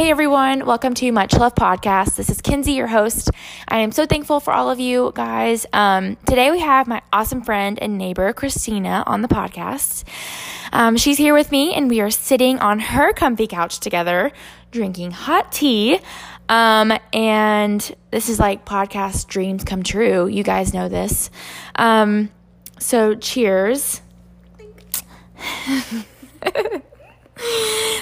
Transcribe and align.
Hey 0.00 0.08
everyone, 0.08 0.64
welcome 0.64 0.94
to 0.94 1.12
Much 1.12 1.34
Love 1.34 1.54
Podcast. 1.54 2.16
This 2.16 2.30
is 2.30 2.40
Kinsey, 2.40 2.72
your 2.72 2.86
host. 2.86 3.30
I 3.68 3.80
am 3.80 3.92
so 3.92 4.06
thankful 4.06 4.40
for 4.40 4.50
all 4.50 4.70
of 4.70 4.80
you 4.80 5.12
guys. 5.14 5.66
Um, 5.74 6.16
today 6.26 6.50
we 6.50 6.60
have 6.60 6.86
my 6.86 7.02
awesome 7.12 7.42
friend 7.42 7.78
and 7.78 7.98
neighbor, 7.98 8.32
Christina, 8.32 9.04
on 9.06 9.20
the 9.20 9.28
podcast. 9.28 10.04
Um, 10.72 10.96
she's 10.96 11.18
here 11.18 11.34
with 11.34 11.52
me, 11.52 11.74
and 11.74 11.90
we 11.90 12.00
are 12.00 12.10
sitting 12.10 12.58
on 12.60 12.78
her 12.78 13.12
comfy 13.12 13.46
couch 13.46 13.78
together, 13.78 14.32
drinking 14.70 15.10
hot 15.10 15.52
tea. 15.52 16.00
Um, 16.48 16.94
and 17.12 17.94
this 18.10 18.30
is 18.30 18.38
like 18.38 18.64
podcast 18.64 19.26
dreams 19.26 19.64
come 19.64 19.82
true. 19.82 20.26
You 20.28 20.42
guys 20.42 20.72
know 20.72 20.88
this. 20.88 21.28
Um, 21.76 22.30
so 22.78 23.14
cheers. 23.16 24.00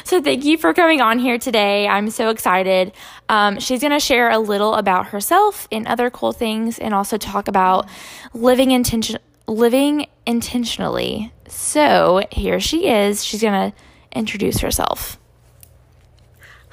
so 0.05 0.23
thank 0.23 0.45
you 0.45 0.59
for 0.59 0.73
coming 0.75 1.01
on 1.01 1.19
here 1.19 1.39
today. 1.39 1.87
I'm 1.87 2.11
so 2.11 2.31
excited. 2.31 2.93
Um, 3.29 3.59
she's 3.61 3.81
going 3.81 3.93
to 3.93 4.01
share 4.01 4.31
a 4.31 4.39
little 4.39 4.75
about 4.75 5.09
herself 5.09 5.69
and 5.71 5.87
other 5.87 6.11
cool 6.11 6.33
things, 6.33 6.79
and 6.79 6.95
also 6.95 7.17
talk 7.17 7.49
about 7.49 7.89
living 8.35 8.71
intention 8.71 9.19
living 9.47 10.07
intentionally. 10.27 11.33
So 11.49 12.27
here 12.31 12.61
she 12.61 12.89
is. 12.89 13.25
She's 13.25 13.41
going 13.41 13.73
to 13.73 13.77
introduce 14.13 14.59
herself. 14.59 15.18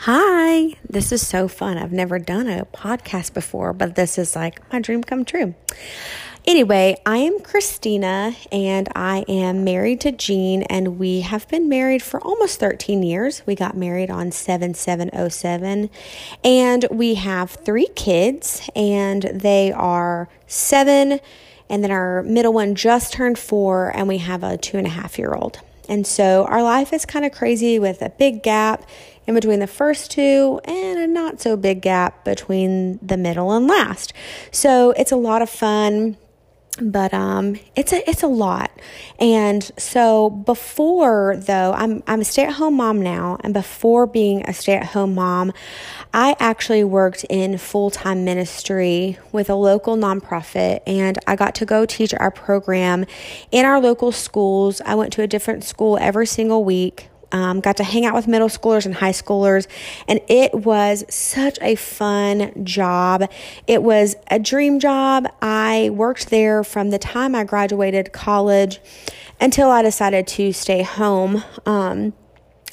Hi, 0.08 0.76
this 0.88 1.12
is 1.12 1.26
so 1.26 1.48
fun. 1.48 1.80
I've 1.80 1.92
never 1.92 2.20
done 2.20 2.48
a 2.48 2.66
podcast 2.66 3.34
before, 3.34 3.74
but 3.74 3.96
this 3.96 4.20
is 4.20 4.36
like 4.36 4.72
my 4.72 4.80
dream 4.80 5.04
come 5.04 5.26
true. 5.26 5.56
Anyway, 6.46 7.02
I 7.08 7.18
am 7.18 7.40
Christina 7.40 8.36
and 8.52 8.88
I 8.94 9.26
am 9.28 9.64
married 9.64 10.02
to 10.02 10.12
Gene, 10.12 10.62
and 10.62 11.00
we 11.00 11.22
have 11.22 11.48
been 11.48 11.68
married 11.68 12.04
for 12.04 12.22
almost 12.22 12.60
13 12.60 13.02
years. 13.02 13.42
We 13.48 13.56
got 13.56 13.76
married 13.76 14.12
on 14.12 14.32
7707, 14.32 15.90
and 16.44 16.86
we 16.92 17.16
have 17.16 17.50
three 17.50 17.88
kids, 17.96 18.70
and 18.76 19.24
they 19.24 19.72
are 19.72 20.30
seven, 20.46 21.20
and 21.68 21.84
then 21.84 21.90
our 21.90 22.22
middle 22.22 22.54
one 22.54 22.76
just 22.76 23.14
turned 23.14 23.40
four, 23.40 23.90
and 23.98 24.08
we 24.08 24.20
have 24.20 24.44
a 24.44 24.56
two 24.56 24.78
and 24.78 24.86
a 24.86 24.92
half 24.92 25.18
year 25.18 25.34
old. 25.34 25.62
And 25.88 26.06
so 26.06 26.46
our 26.46 26.64
life 26.64 26.94
is 26.94 27.06
kind 27.06 27.26
of 27.26 27.32
crazy 27.32 27.80
with 27.80 28.02
a 28.02 28.10
big 28.10 28.44
gap 28.44 28.88
in 29.28 29.36
between 29.36 29.60
the 29.60 29.68
first 29.68 30.12
two 30.12 30.60
and 30.66 31.00
a 31.00 31.08
not 31.08 31.42
so 31.42 31.58
big 31.58 31.82
gap 31.82 32.24
between 32.26 33.00
the 33.02 33.18
middle 33.18 33.52
and 33.52 33.68
last. 33.68 34.14
So 34.52 34.92
it's 34.92 35.12
a 35.12 35.18
lot 35.18 35.42
of 35.42 35.50
fun 35.50 36.18
but 36.82 37.14
um 37.14 37.58
it's 37.76 37.94
a 37.94 38.10
it's 38.10 38.24
a 38.24 38.28
lot. 38.28 38.72
And 39.20 39.64
so 39.78 40.30
before 40.30 41.38
though 41.38 41.74
i'm 41.74 42.04
i'm 42.08 42.22
a 42.22 42.26
stay-at-home 42.26 42.76
mom 42.76 43.02
now 43.02 43.38
and 43.42 43.54
before 43.54 44.06
being 44.06 44.44
a 44.48 44.54
stay-at-home 44.54 45.16
mom 45.16 45.54
i 46.14 46.36
actually 46.40 46.84
worked 46.84 47.24
in 47.30 47.58
full-time 47.58 48.26
ministry 48.26 49.18
with 49.32 49.50
a 49.50 49.56
local 49.56 49.96
nonprofit 49.96 50.82
and 50.86 51.18
i 51.28 51.36
got 51.36 51.56
to 51.56 51.66
go 51.66 51.86
teach 51.86 52.14
our 52.16 52.32
program 52.32 53.06
in 53.52 53.66
our 53.66 53.80
local 53.80 54.12
schools. 54.12 54.82
I 54.86 54.96
went 54.96 55.14
to 55.14 55.22
a 55.22 55.28
different 55.28 55.64
school 55.64 55.98
every 56.00 56.28
single 56.28 56.64
week 56.64 57.10
um, 57.36 57.60
got 57.60 57.76
to 57.78 57.84
hang 57.84 58.06
out 58.06 58.16
with 58.16 58.30
middle 58.30 58.48
schoolers 58.48 58.86
and 58.86 58.96
high 58.96 59.12
schoolers, 59.12 59.68
and 60.08 60.22
it 60.30 60.54
was 60.54 61.04
such 61.14 61.58
a 61.62 61.76
fun 61.76 62.64
job. 62.64 63.30
It 63.68 63.84
was 63.84 64.16
a 64.32 64.40
dream 64.40 64.80
job. 64.80 65.28
I 65.42 65.90
worked 65.92 66.30
there 66.30 66.64
from 66.64 66.92
the 66.92 66.98
time 66.98 67.36
I 67.36 67.44
graduated 67.44 68.14
college 68.14 68.80
until 69.42 69.70
I 69.70 69.82
decided 69.82 70.28
to 70.28 70.54
stay 70.54 70.82
home. 70.82 71.44
Um, 71.66 72.14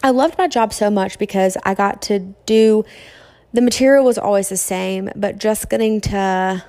I 0.00 0.10
loved 0.10 0.38
my 0.38 0.46
job 0.46 0.72
so 0.72 0.90
much 0.90 1.18
because 1.18 1.56
I 1.64 1.74
got 1.74 2.00
to 2.02 2.20
do 2.46 2.84
the 3.52 3.62
material 3.62 4.04
was 4.04 4.16
always 4.16 4.48
the 4.48 4.56
same, 4.56 5.10
but 5.16 5.38
just 5.38 5.70
getting 5.70 6.00
to 6.02 6.64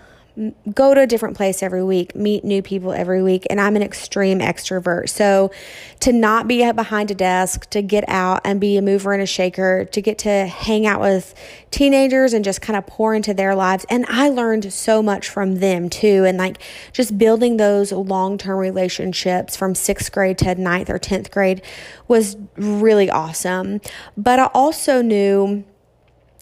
go 0.74 0.94
to 0.96 1.02
a 1.02 1.08
different 1.08 1.38
place 1.38 1.62
every 1.62 1.84
week, 1.84 2.16
meet 2.16 2.44
new 2.44 2.62
people 2.64 2.92
every 2.92 3.22
week, 3.22 3.46
and 3.50 3.62
I'm 3.62 3.76
an 3.76 3.84
extreme 3.84 4.40
extrovert. 4.40 5.10
So 5.10 5.52
to 6.00 6.12
not 6.12 6.48
be 6.48 6.70
behind 6.72 7.12
a 7.12 7.14
desk, 7.14 7.70
to 7.70 7.82
get 7.82 8.04
out 8.08 8.42
and 8.44 8.60
be 8.60 8.78
a 8.78 8.82
mover 8.82 9.14
and 9.14 9.22
a 9.22 9.28
shaker, 9.28 9.86
to 9.86 10.02
get 10.02 10.18
to 10.20 10.48
hang 10.48 10.88
out 10.88 11.02
with 11.02 11.36
teenagers 11.70 12.34
and 12.34 12.44
just 12.44 12.62
kind 12.62 12.78
of 12.78 12.88
pour 12.88 13.14
into 13.14 13.34
their 13.34 13.54
lives. 13.54 13.86
And 13.90 14.06
I 14.10 14.30
learned 14.30 14.74
so 14.74 15.04
much 15.04 15.30
from 15.30 15.56
them 15.56 15.90
too. 15.90 16.26
And 16.26 16.38
like 16.38 16.58
just 16.94 17.18
building 17.18 17.58
those 17.58 17.92
long 17.92 18.38
term 18.38 18.58
relationships 18.58 19.56
from 19.56 19.76
sixth 19.76 20.12
grade 20.12 20.40
to 20.40 20.56
ninth 20.56 20.90
or 20.90 20.98
10th 20.98 21.30
grade 21.30 21.62
was 22.08 22.38
really 22.56 23.10
awesome. 23.10 23.82
But 24.18 24.40
I 24.40 24.46
also 24.46 25.02
knew 25.02 25.64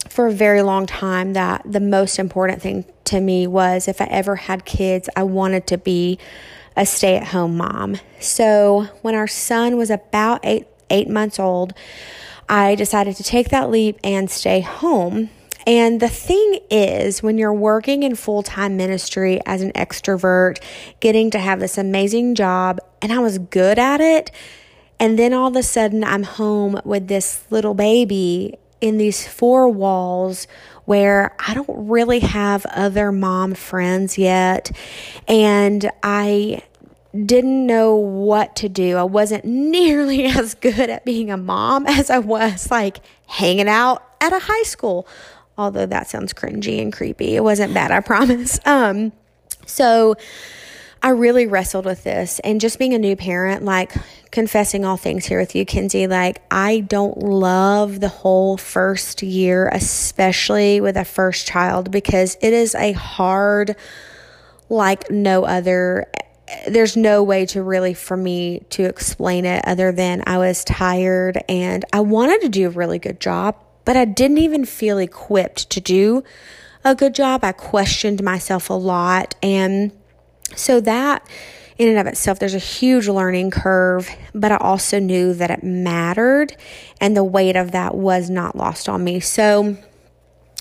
for 0.08 0.26
a 0.26 0.32
very 0.32 0.62
long 0.62 0.86
time 0.86 1.32
that 1.32 1.62
the 1.64 1.80
most 1.80 2.18
important 2.18 2.60
thing 2.60 2.84
to 3.04 3.20
me 3.20 3.46
was 3.46 3.88
if 3.88 4.00
I 4.00 4.04
ever 4.06 4.36
had 4.36 4.64
kids, 4.64 5.08
I 5.16 5.22
wanted 5.22 5.66
to 5.68 5.78
be 5.78 6.18
a 6.76 6.86
stay 6.86 7.16
at 7.16 7.28
home 7.28 7.56
mom. 7.56 7.98
So 8.20 8.88
when 9.02 9.14
our 9.14 9.26
son 9.26 9.76
was 9.76 9.90
about 9.90 10.40
eight, 10.42 10.66
eight 10.90 11.08
months 11.08 11.38
old, 11.38 11.74
I 12.48 12.74
decided 12.74 13.16
to 13.16 13.22
take 13.22 13.50
that 13.50 13.70
leap 13.70 13.98
and 14.02 14.30
stay 14.30 14.60
home. 14.60 15.30
And 15.66 16.00
the 16.00 16.08
thing 16.08 16.58
is, 16.70 17.22
when 17.22 17.38
you're 17.38 17.52
working 17.52 18.02
in 18.02 18.16
full 18.16 18.42
time 18.42 18.76
ministry 18.76 19.40
as 19.46 19.62
an 19.62 19.72
extrovert, 19.72 20.62
getting 21.00 21.30
to 21.30 21.38
have 21.38 21.60
this 21.60 21.78
amazing 21.78 22.34
job, 22.34 22.80
and 23.00 23.12
I 23.12 23.20
was 23.20 23.38
good 23.38 23.78
at 23.78 24.00
it, 24.00 24.30
and 24.98 25.18
then 25.18 25.32
all 25.32 25.48
of 25.48 25.56
a 25.56 25.62
sudden 25.62 26.02
I'm 26.02 26.24
home 26.24 26.80
with 26.84 27.08
this 27.08 27.44
little 27.50 27.74
baby 27.74 28.56
in 28.82 28.98
these 28.98 29.26
four 29.26 29.68
walls 29.68 30.46
where 30.84 31.34
I 31.38 31.54
don't 31.54 31.88
really 31.88 32.18
have 32.18 32.66
other 32.66 33.12
mom 33.12 33.54
friends 33.54 34.18
yet. 34.18 34.72
And 35.28 35.90
I 36.02 36.62
didn't 37.24 37.66
know 37.66 37.94
what 37.94 38.56
to 38.56 38.68
do. 38.68 38.96
I 38.96 39.04
wasn't 39.04 39.44
nearly 39.46 40.26
as 40.26 40.54
good 40.54 40.90
at 40.90 41.04
being 41.04 41.30
a 41.30 41.36
mom 41.36 41.86
as 41.86 42.10
I 42.10 42.18
was 42.18 42.70
like 42.70 42.98
hanging 43.28 43.68
out 43.68 44.02
at 44.20 44.32
a 44.32 44.40
high 44.40 44.64
school. 44.64 45.06
Although 45.56 45.86
that 45.86 46.08
sounds 46.08 46.32
cringy 46.32 46.82
and 46.82 46.92
creepy. 46.92 47.36
It 47.36 47.44
wasn't 47.44 47.72
bad, 47.72 47.90
I 47.90 48.00
promise. 48.00 48.58
Um 48.66 49.12
so 49.64 50.16
I 51.04 51.10
really 51.10 51.46
wrestled 51.48 51.84
with 51.84 52.04
this 52.04 52.38
and 52.40 52.60
just 52.60 52.78
being 52.78 52.94
a 52.94 52.98
new 52.98 53.16
parent, 53.16 53.64
like 53.64 53.92
confessing 54.30 54.84
all 54.84 54.96
things 54.96 55.26
here 55.26 55.40
with 55.40 55.56
you, 55.56 55.64
Kinsey, 55.64 56.06
like 56.06 56.40
I 56.48 56.80
don't 56.80 57.18
love 57.18 57.98
the 57.98 58.08
whole 58.08 58.56
first 58.56 59.20
year, 59.22 59.68
especially 59.72 60.80
with 60.80 60.96
a 60.96 61.04
first 61.04 61.46
child, 61.48 61.90
because 61.90 62.36
it 62.40 62.52
is 62.52 62.76
a 62.76 62.92
hard, 62.92 63.74
like 64.68 65.10
no 65.10 65.44
other. 65.44 66.06
There's 66.68 66.96
no 66.96 67.22
way 67.22 67.46
to 67.46 67.62
really, 67.62 67.94
for 67.94 68.16
me, 68.16 68.60
to 68.70 68.84
explain 68.84 69.44
it 69.44 69.64
other 69.66 69.90
than 69.90 70.22
I 70.26 70.38
was 70.38 70.64
tired 70.64 71.42
and 71.48 71.84
I 71.92 72.00
wanted 72.00 72.42
to 72.42 72.48
do 72.48 72.66
a 72.68 72.70
really 72.70 72.98
good 72.98 73.20
job, 73.20 73.56
but 73.84 73.96
I 73.96 74.04
didn't 74.04 74.38
even 74.38 74.66
feel 74.66 74.98
equipped 74.98 75.70
to 75.70 75.80
do 75.80 76.22
a 76.84 76.94
good 76.94 77.14
job. 77.14 77.42
I 77.42 77.52
questioned 77.52 78.22
myself 78.22 78.70
a 78.70 78.74
lot 78.74 79.34
and 79.42 79.92
so 80.56 80.80
that 80.80 81.26
in 81.78 81.88
and 81.88 81.98
of 81.98 82.06
itself, 82.06 82.38
there's 82.38 82.54
a 82.54 82.58
huge 82.58 83.08
learning 83.08 83.50
curve, 83.50 84.08
but 84.34 84.52
I 84.52 84.56
also 84.56 84.98
knew 84.98 85.34
that 85.34 85.50
it 85.50 85.62
mattered 85.62 86.56
and 87.00 87.16
the 87.16 87.24
weight 87.24 87.56
of 87.56 87.72
that 87.72 87.94
was 87.94 88.30
not 88.30 88.56
lost 88.56 88.88
on 88.88 89.02
me. 89.02 89.20
So 89.20 89.76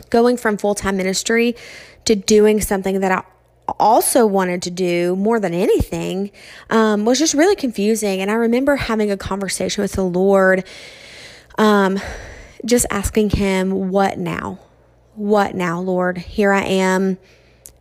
going 0.09 0.37
from 0.37 0.57
full 0.57 0.73
time 0.73 0.97
ministry 0.97 1.55
to 2.05 2.15
doing 2.15 2.61
something 2.61 3.01
that 3.01 3.11
I 3.11 3.23
also 3.79 4.25
wanted 4.25 4.61
to 4.63 4.71
do 4.71 5.15
more 5.15 5.39
than 5.39 5.53
anything 5.53 6.31
um, 6.69 7.05
was 7.05 7.19
just 7.19 7.33
really 7.33 7.55
confusing. 7.55 8.21
And 8.21 8.31
I 8.31 8.35
remember 8.35 8.75
having 8.75 9.11
a 9.11 9.17
conversation 9.17 9.81
with 9.81 9.93
the 9.93 10.03
Lord, 10.03 10.65
um, 11.57 11.99
just 12.65 12.85
asking 12.89 13.31
Him, 13.31 13.89
What 13.89 14.17
now? 14.17 14.59
What 15.15 15.55
now, 15.55 15.79
Lord? 15.79 16.17
Here 16.17 16.51
I 16.51 16.63
am 16.63 17.17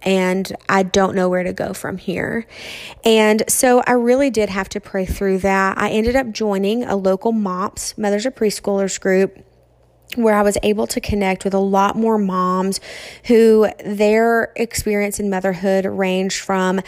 and 0.03 0.51
I 0.69 0.83
don't 0.83 1.15
know 1.15 1.29
where 1.29 1.43
to 1.43 1.53
go 1.53 1.73
from 1.73 1.99
here. 1.99 2.47
And 3.05 3.43
so 3.49 3.83
I 3.87 3.93
really 3.93 4.31
did 4.31 4.49
have 4.49 4.69
to 4.71 4.81
pray 4.81 5.07
through 5.07 5.39
that. 5.39 5.79
I 5.79 5.91
ended 5.91 6.17
up 6.17 6.31
joining 6.31 6.85
a 6.85 6.97
local 6.97 7.33
MOPS, 7.33 7.99
Mothers 7.99 8.27
of 8.27 8.35
Preschoolers 8.35 9.01
group 9.01 9.45
where 10.17 10.35
I 10.35 10.43
was 10.43 10.59
able 10.63 10.87
to 10.89 11.01
connect 11.01 11.45
with 11.45 11.55
a 11.55 11.61
lot 11.61 11.97
more 11.97 12.19
moms 12.19 12.81
who 13.27 13.69
their 13.85 14.53
experience 14.57 15.21
in 15.21 15.31
motherhood 15.31 15.85
ranged 15.85 16.41
from 16.41 16.81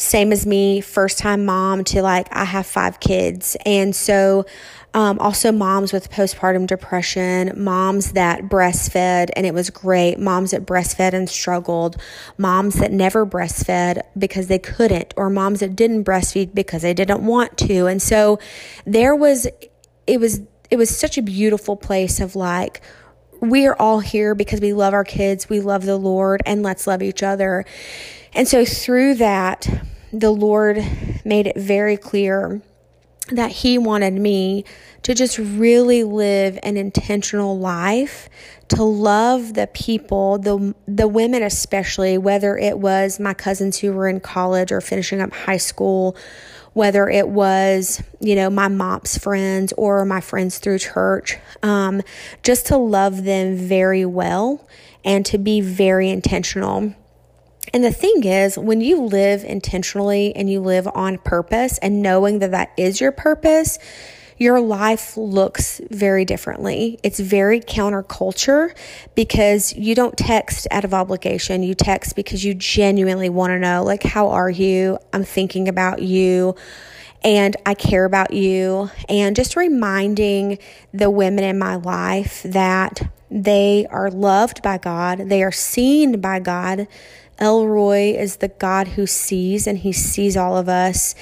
same 0.00 0.32
as 0.32 0.46
me, 0.46 0.80
first 0.80 1.18
time 1.18 1.44
mom 1.44 1.84
to 1.84 2.02
like 2.02 2.26
I 2.30 2.44
have 2.44 2.66
five 2.66 3.00
kids. 3.00 3.56
And 3.64 3.94
so 3.94 4.46
um, 4.92 5.20
also, 5.20 5.52
moms 5.52 5.92
with 5.92 6.10
postpartum 6.10 6.66
depression, 6.66 7.52
moms 7.56 8.12
that 8.12 8.42
breastfed 8.48 9.30
and 9.36 9.46
it 9.46 9.54
was 9.54 9.70
great, 9.70 10.18
moms 10.18 10.50
that 10.50 10.66
breastfed 10.66 11.12
and 11.12 11.30
struggled, 11.30 11.96
moms 12.38 12.74
that 12.76 12.90
never 12.90 13.24
breastfed 13.24 14.02
because 14.18 14.48
they 14.48 14.58
couldn't, 14.58 15.14
or 15.16 15.30
moms 15.30 15.60
that 15.60 15.76
didn't 15.76 16.04
breastfeed 16.04 16.54
because 16.54 16.82
they 16.82 16.94
didn't 16.94 17.24
want 17.24 17.56
to. 17.58 17.86
And 17.86 18.02
so 18.02 18.40
there 18.84 19.14
was, 19.14 19.46
it 20.08 20.18
was, 20.18 20.40
it 20.70 20.76
was 20.76 20.96
such 20.96 21.16
a 21.16 21.22
beautiful 21.22 21.76
place 21.76 22.18
of 22.18 22.34
like, 22.34 22.80
we 23.40 23.66
are 23.66 23.76
all 23.76 24.00
here 24.00 24.34
because 24.34 24.60
we 24.60 24.72
love 24.72 24.92
our 24.92 25.04
kids, 25.04 25.48
we 25.48 25.60
love 25.60 25.86
the 25.86 25.96
Lord, 25.96 26.42
and 26.44 26.64
let's 26.64 26.88
love 26.88 27.00
each 27.00 27.22
other. 27.22 27.64
And 28.32 28.46
so 28.46 28.64
through 28.64 29.14
that, 29.14 29.68
the 30.12 30.30
Lord 30.30 30.84
made 31.24 31.46
it 31.46 31.56
very 31.56 31.96
clear 31.96 32.62
that 33.28 33.50
He 33.50 33.78
wanted 33.78 34.14
me 34.14 34.64
to 35.02 35.14
just 35.14 35.38
really 35.38 36.04
live 36.04 36.58
an 36.62 36.76
intentional 36.76 37.58
life, 37.58 38.28
to 38.68 38.82
love 38.82 39.54
the 39.54 39.68
people, 39.68 40.38
the 40.38 40.74
the 40.86 41.08
women 41.08 41.42
especially, 41.42 42.18
whether 42.18 42.56
it 42.56 42.78
was 42.78 43.18
my 43.18 43.34
cousins 43.34 43.78
who 43.78 43.92
were 43.92 44.08
in 44.08 44.20
college 44.20 44.72
or 44.72 44.80
finishing 44.80 45.20
up 45.20 45.32
high 45.32 45.56
school, 45.56 46.16
whether 46.72 47.08
it 47.08 47.28
was 47.28 48.02
you 48.20 48.34
know 48.34 48.50
my 48.50 48.68
mom's 48.68 49.16
friends 49.16 49.72
or 49.76 50.04
my 50.04 50.20
friends 50.20 50.58
through 50.58 50.78
church, 50.78 51.38
um, 51.62 52.02
just 52.42 52.66
to 52.66 52.76
love 52.76 53.24
them 53.24 53.56
very 53.56 54.04
well 54.04 54.66
and 55.04 55.24
to 55.26 55.38
be 55.38 55.60
very 55.60 56.10
intentional. 56.10 56.94
And 57.72 57.84
the 57.84 57.92
thing 57.92 58.24
is, 58.24 58.58
when 58.58 58.80
you 58.80 59.02
live 59.02 59.44
intentionally 59.44 60.34
and 60.34 60.50
you 60.50 60.60
live 60.60 60.88
on 60.94 61.18
purpose 61.18 61.78
and 61.78 62.02
knowing 62.02 62.40
that 62.40 62.50
that 62.50 62.72
is 62.76 63.00
your 63.00 63.12
purpose, 63.12 63.78
your 64.38 64.58
life 64.58 65.18
looks 65.18 65.82
very 65.90 66.24
differently. 66.24 66.98
It's 67.02 67.20
very 67.20 67.60
counterculture 67.60 68.74
because 69.14 69.74
you 69.74 69.94
don't 69.94 70.16
text 70.16 70.66
out 70.70 70.84
of 70.84 70.94
obligation. 70.94 71.62
You 71.62 71.74
text 71.74 72.16
because 72.16 72.42
you 72.42 72.54
genuinely 72.54 73.28
want 73.28 73.50
to 73.50 73.58
know, 73.58 73.84
like, 73.84 74.02
how 74.02 74.30
are 74.30 74.48
you? 74.48 74.98
I'm 75.12 75.24
thinking 75.24 75.68
about 75.68 76.00
you 76.00 76.56
and 77.22 77.54
I 77.66 77.74
care 77.74 78.06
about 78.06 78.32
you. 78.32 78.90
And 79.10 79.36
just 79.36 79.56
reminding 79.56 80.58
the 80.92 81.10
women 81.10 81.44
in 81.44 81.58
my 81.58 81.76
life 81.76 82.42
that 82.44 83.12
they 83.30 83.86
are 83.90 84.10
loved 84.10 84.62
by 84.62 84.78
God, 84.78 85.18
they 85.28 85.42
are 85.42 85.52
seen 85.52 86.20
by 86.20 86.40
God, 86.40 86.88
El 87.40 87.66
Roi 87.66 88.14
is 88.16 88.36
the 88.36 88.48
God 88.48 88.88
who 88.88 89.06
sees 89.06 89.66
and 89.66 89.78
he 89.78 89.92
sees 89.92 90.36
all 90.36 90.56
of 90.56 90.68
us 90.68 91.14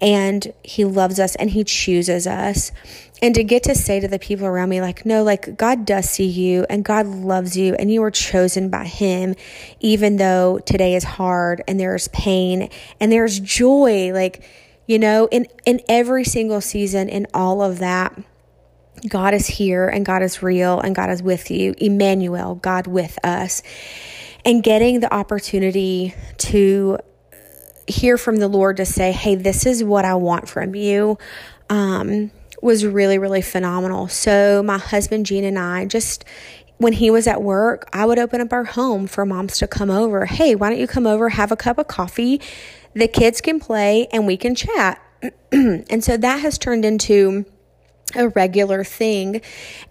and 0.00 0.52
he 0.62 0.84
loves 0.84 1.20
us 1.20 1.36
and 1.36 1.50
he 1.50 1.64
chooses 1.64 2.26
us. 2.26 2.72
And 3.22 3.34
to 3.34 3.44
get 3.44 3.62
to 3.64 3.74
say 3.74 4.00
to 4.00 4.08
the 4.08 4.18
people 4.18 4.46
around 4.46 4.68
me, 4.68 4.80
like, 4.80 5.06
no, 5.06 5.22
like 5.22 5.56
God 5.56 5.86
does 5.86 6.08
see 6.08 6.26
you 6.26 6.66
and 6.68 6.84
God 6.84 7.06
loves 7.06 7.56
you 7.56 7.74
and 7.74 7.90
you 7.90 8.00
were 8.00 8.10
chosen 8.10 8.68
by 8.68 8.84
him, 8.84 9.34
even 9.80 10.16
though 10.16 10.58
today 10.60 10.94
is 10.94 11.04
hard 11.04 11.62
and 11.68 11.78
there's 11.78 12.08
pain 12.08 12.68
and 13.00 13.12
there's 13.12 13.40
joy, 13.40 14.12
like, 14.12 14.42
you 14.86 14.98
know, 14.98 15.28
in, 15.30 15.46
in 15.64 15.80
every 15.88 16.24
single 16.24 16.60
season, 16.60 17.08
in 17.08 17.26
all 17.34 17.62
of 17.62 17.78
that. 17.78 18.18
God 19.08 19.34
is 19.34 19.46
here 19.46 19.88
and 19.88 20.06
God 20.06 20.22
is 20.22 20.42
real 20.42 20.80
and 20.80 20.94
God 20.94 21.10
is 21.10 21.22
with 21.22 21.50
you. 21.50 21.74
Emmanuel, 21.78 22.54
God 22.56 22.86
with 22.86 23.18
us 23.24 23.62
and 24.46 24.62
getting 24.62 25.00
the 25.00 25.12
opportunity 25.12 26.14
to 26.38 26.98
hear 27.88 28.16
from 28.16 28.36
the 28.36 28.48
Lord 28.48 28.78
to 28.78 28.86
say, 28.86 29.12
Hey, 29.12 29.34
this 29.34 29.66
is 29.66 29.82
what 29.84 30.04
I 30.04 30.14
want 30.14 30.48
from 30.48 30.74
you. 30.74 31.18
Um, 31.68 32.30
was 32.62 32.86
really, 32.86 33.18
really 33.18 33.42
phenomenal. 33.42 34.08
So, 34.08 34.62
my 34.62 34.78
husband 34.78 35.26
Gene 35.26 35.44
and 35.44 35.58
I 35.58 35.84
just, 35.84 36.24
when 36.78 36.94
he 36.94 37.10
was 37.10 37.26
at 37.26 37.42
work, 37.42 37.88
I 37.92 38.06
would 38.06 38.18
open 38.18 38.40
up 38.40 38.52
our 38.52 38.64
home 38.64 39.06
for 39.06 39.26
moms 39.26 39.58
to 39.58 39.66
come 39.66 39.90
over. 39.90 40.24
Hey, 40.24 40.54
why 40.54 40.70
don't 40.70 40.78
you 40.78 40.86
come 40.86 41.06
over, 41.06 41.28
have 41.28 41.52
a 41.52 41.56
cup 41.56 41.78
of 41.78 41.88
coffee? 41.88 42.40
The 42.94 43.08
kids 43.08 43.40
can 43.40 43.60
play 43.60 44.06
and 44.12 44.26
we 44.26 44.36
can 44.36 44.54
chat. 44.54 45.02
and 45.52 46.02
so 46.02 46.16
that 46.16 46.40
has 46.40 46.56
turned 46.56 46.84
into 46.84 47.44
a 48.14 48.28
regular 48.28 48.84
thing. 48.84 49.40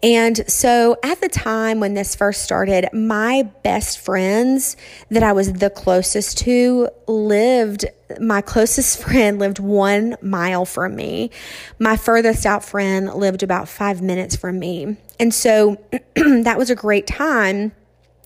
And 0.02 0.50
so 0.50 0.98
at 1.04 1.20
the 1.20 1.28
time 1.28 1.80
when 1.80 1.94
this 1.96 2.16
first 2.16 2.44
started, 2.44 2.88
my 2.94 3.44
best 3.64 4.00
friends 4.00 4.78
that 5.10 5.22
I 5.22 5.34
was 5.34 5.52
the 5.54 5.70
closest 5.70 6.38
to 6.40 6.90
lived, 7.08 7.86
my 8.20 8.42
closest 8.42 9.02
friend 9.04 9.38
lived 9.38 9.60
one 9.60 10.16
mile 10.22 10.66
from 10.66 10.96
me. 10.96 11.32
My 11.78 11.98
furthest 11.98 12.46
out 12.46 12.64
friend 12.64 13.14
lived 13.14 13.44
about 13.44 13.68
five 13.68 14.02
minutes 14.02 14.36
from 14.36 14.60
me. 14.60 14.98
And 15.20 15.34
so 15.34 15.78
that 16.16 16.58
was 16.58 16.70
a 16.70 16.76
great 16.76 17.08
time. 17.08 17.74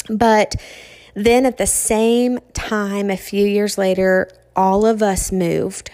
But 0.09 0.55
then 1.15 1.45
at 1.45 1.57
the 1.57 1.67
same 1.67 2.39
time, 2.53 3.09
a 3.09 3.17
few 3.17 3.45
years 3.45 3.77
later, 3.77 4.29
all 4.55 4.85
of 4.85 5.01
us 5.01 5.31
moved. 5.31 5.91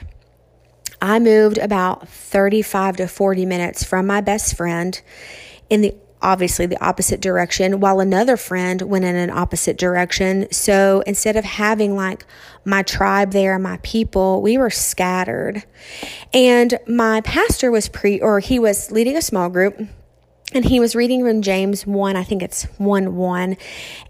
I 1.06 1.20
moved 1.20 1.60
about 1.60 2.10
35 2.10 2.98
to 2.98 3.08
40 3.08 3.46
minutes 3.46 3.84
from 3.84 4.08
my 4.08 4.22
best 4.22 4.58
friend 4.58 5.00
in 5.70 5.82
the 5.82 5.94
obviously 6.20 6.66
the 6.66 6.84
opposite 6.84 7.22
direction 7.22 7.80
while 7.80 8.00
another 8.00 8.36
friend 8.36 8.82
went 8.82 9.06
in 9.06 9.16
an 9.16 9.30
opposite 9.30 9.78
direction. 9.78 10.52
So 10.52 11.04
instead 11.06 11.36
of 11.36 11.46
having 11.46 11.96
like 11.96 12.26
my 12.66 12.82
tribe 12.82 13.34
there, 13.34 13.60
my 13.60 13.78
people, 13.84 14.42
we 14.42 14.58
were 14.58 14.72
scattered. 14.72 15.64
And 16.34 16.80
my 16.88 17.22
pastor 17.22 17.70
was 17.70 17.88
pre 17.88 18.20
or 18.20 18.40
he 18.40 18.58
was 18.58 18.92
leading 18.92 19.16
a 19.16 19.22
small 19.22 19.50
group 19.50 19.80
and 20.54 20.66
he 20.66 20.80
was 20.80 20.96
reading 20.96 21.24
from 21.24 21.44
James 21.44 21.86
1, 21.86 22.16
I 22.16 22.24
think 22.24 22.42
it's 22.42 22.64
1 22.80 23.16
1. 23.16 23.58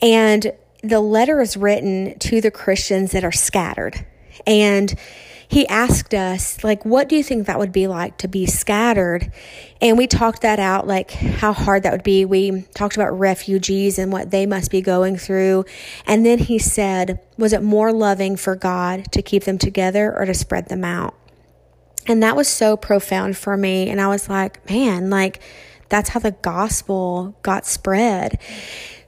And 0.01 0.53
the 0.81 1.01
letter 1.01 1.41
is 1.41 1.57
written 1.57 2.17
to 2.19 2.39
the 2.39 2.51
Christians 2.51 3.11
that 3.11 3.25
are 3.25 3.33
scattered. 3.33 4.05
And 4.47 4.97
he 5.47 5.67
asked 5.67 6.13
us, 6.13 6.63
like, 6.63 6.85
what 6.85 7.07
do 7.07 7.15
you 7.15 7.23
think 7.23 7.47
that 7.47 7.59
would 7.59 7.71
be 7.71 7.87
like 7.87 8.17
to 8.17 8.27
be 8.27 8.45
scattered? 8.45 9.31
And 9.81 9.97
we 9.97 10.07
talked 10.07 10.41
that 10.41 10.59
out, 10.59 10.87
like 10.87 11.11
how 11.11 11.53
hard 11.53 11.83
that 11.83 11.91
would 11.91 12.03
be. 12.03 12.25
We 12.25 12.63
talked 12.73 12.95
about 12.95 13.17
refugees 13.17 13.99
and 13.99 14.11
what 14.11 14.31
they 14.31 14.45
must 14.45 14.71
be 14.71 14.81
going 14.81 15.17
through. 15.17 15.65
And 16.05 16.25
then 16.25 16.39
he 16.39 16.57
said, 16.59 17.19
was 17.37 17.53
it 17.53 17.61
more 17.61 17.93
loving 17.93 18.35
for 18.35 18.55
God 18.55 19.11
to 19.11 19.21
keep 19.21 19.43
them 19.43 19.57
together 19.57 20.13
or 20.17 20.25
to 20.25 20.33
spread 20.33 20.69
them 20.69 20.83
out? 20.83 21.15
And 22.07 22.21
that 22.23 22.35
was 22.35 22.47
so 22.47 22.77
profound 22.77 23.37
for 23.37 23.57
me. 23.57 23.89
And 23.89 23.99
I 23.99 24.07
was 24.07 24.29
like, 24.29 24.67
man, 24.69 25.09
like, 25.09 25.41
that's 25.89 26.09
how 26.09 26.19
the 26.19 26.31
gospel 26.31 27.37
got 27.41 27.65
spread. 27.65 28.39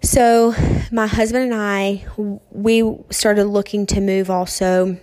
So, 0.01 0.53
my 0.91 1.07
husband 1.07 1.51
and 1.51 1.55
I, 1.55 2.05
we 2.51 2.97
started 3.09 3.45
looking 3.45 3.87
to 3.87 4.01
move 4.01 4.29
also 4.29 4.97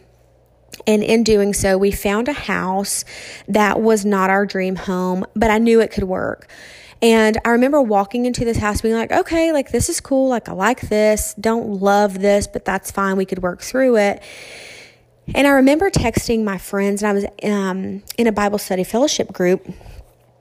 and 0.86 1.02
in 1.02 1.22
doing 1.22 1.52
so, 1.54 1.78
we 1.78 1.90
found 1.90 2.28
a 2.28 2.32
house 2.32 3.04
that 3.48 3.80
was 3.80 4.04
not 4.04 4.30
our 4.30 4.46
dream 4.46 4.76
home, 4.76 5.24
but 5.34 5.50
I 5.50 5.58
knew 5.58 5.80
it 5.80 5.90
could 5.90 6.04
work. 6.04 6.48
And 7.02 7.38
I 7.44 7.50
remember 7.50 7.82
walking 7.82 8.24
into 8.24 8.44
this 8.44 8.56
house 8.56 8.80
being 8.80 8.94
like, 8.94 9.12
okay, 9.12 9.52
like 9.52 9.70
this 9.70 9.88
is 9.88 10.00
cool. 10.00 10.28
Like 10.28 10.48
I 10.48 10.52
like 10.52 10.80
this. 10.82 11.34
Don't 11.34 11.80
love 11.80 12.18
this, 12.20 12.46
but 12.46 12.64
that's 12.64 12.90
fine. 12.90 13.16
We 13.16 13.26
could 13.26 13.42
work 13.42 13.60
through 13.60 13.98
it. 13.98 14.22
And 15.34 15.46
I 15.46 15.50
remember 15.50 15.90
texting 15.90 16.44
my 16.44 16.58
friends, 16.58 17.02
and 17.02 17.10
I 17.10 17.12
was 17.14 17.24
um, 17.42 18.02
in 18.18 18.26
a 18.26 18.32
Bible 18.32 18.58
study 18.58 18.84
fellowship 18.84 19.32
group 19.32 19.66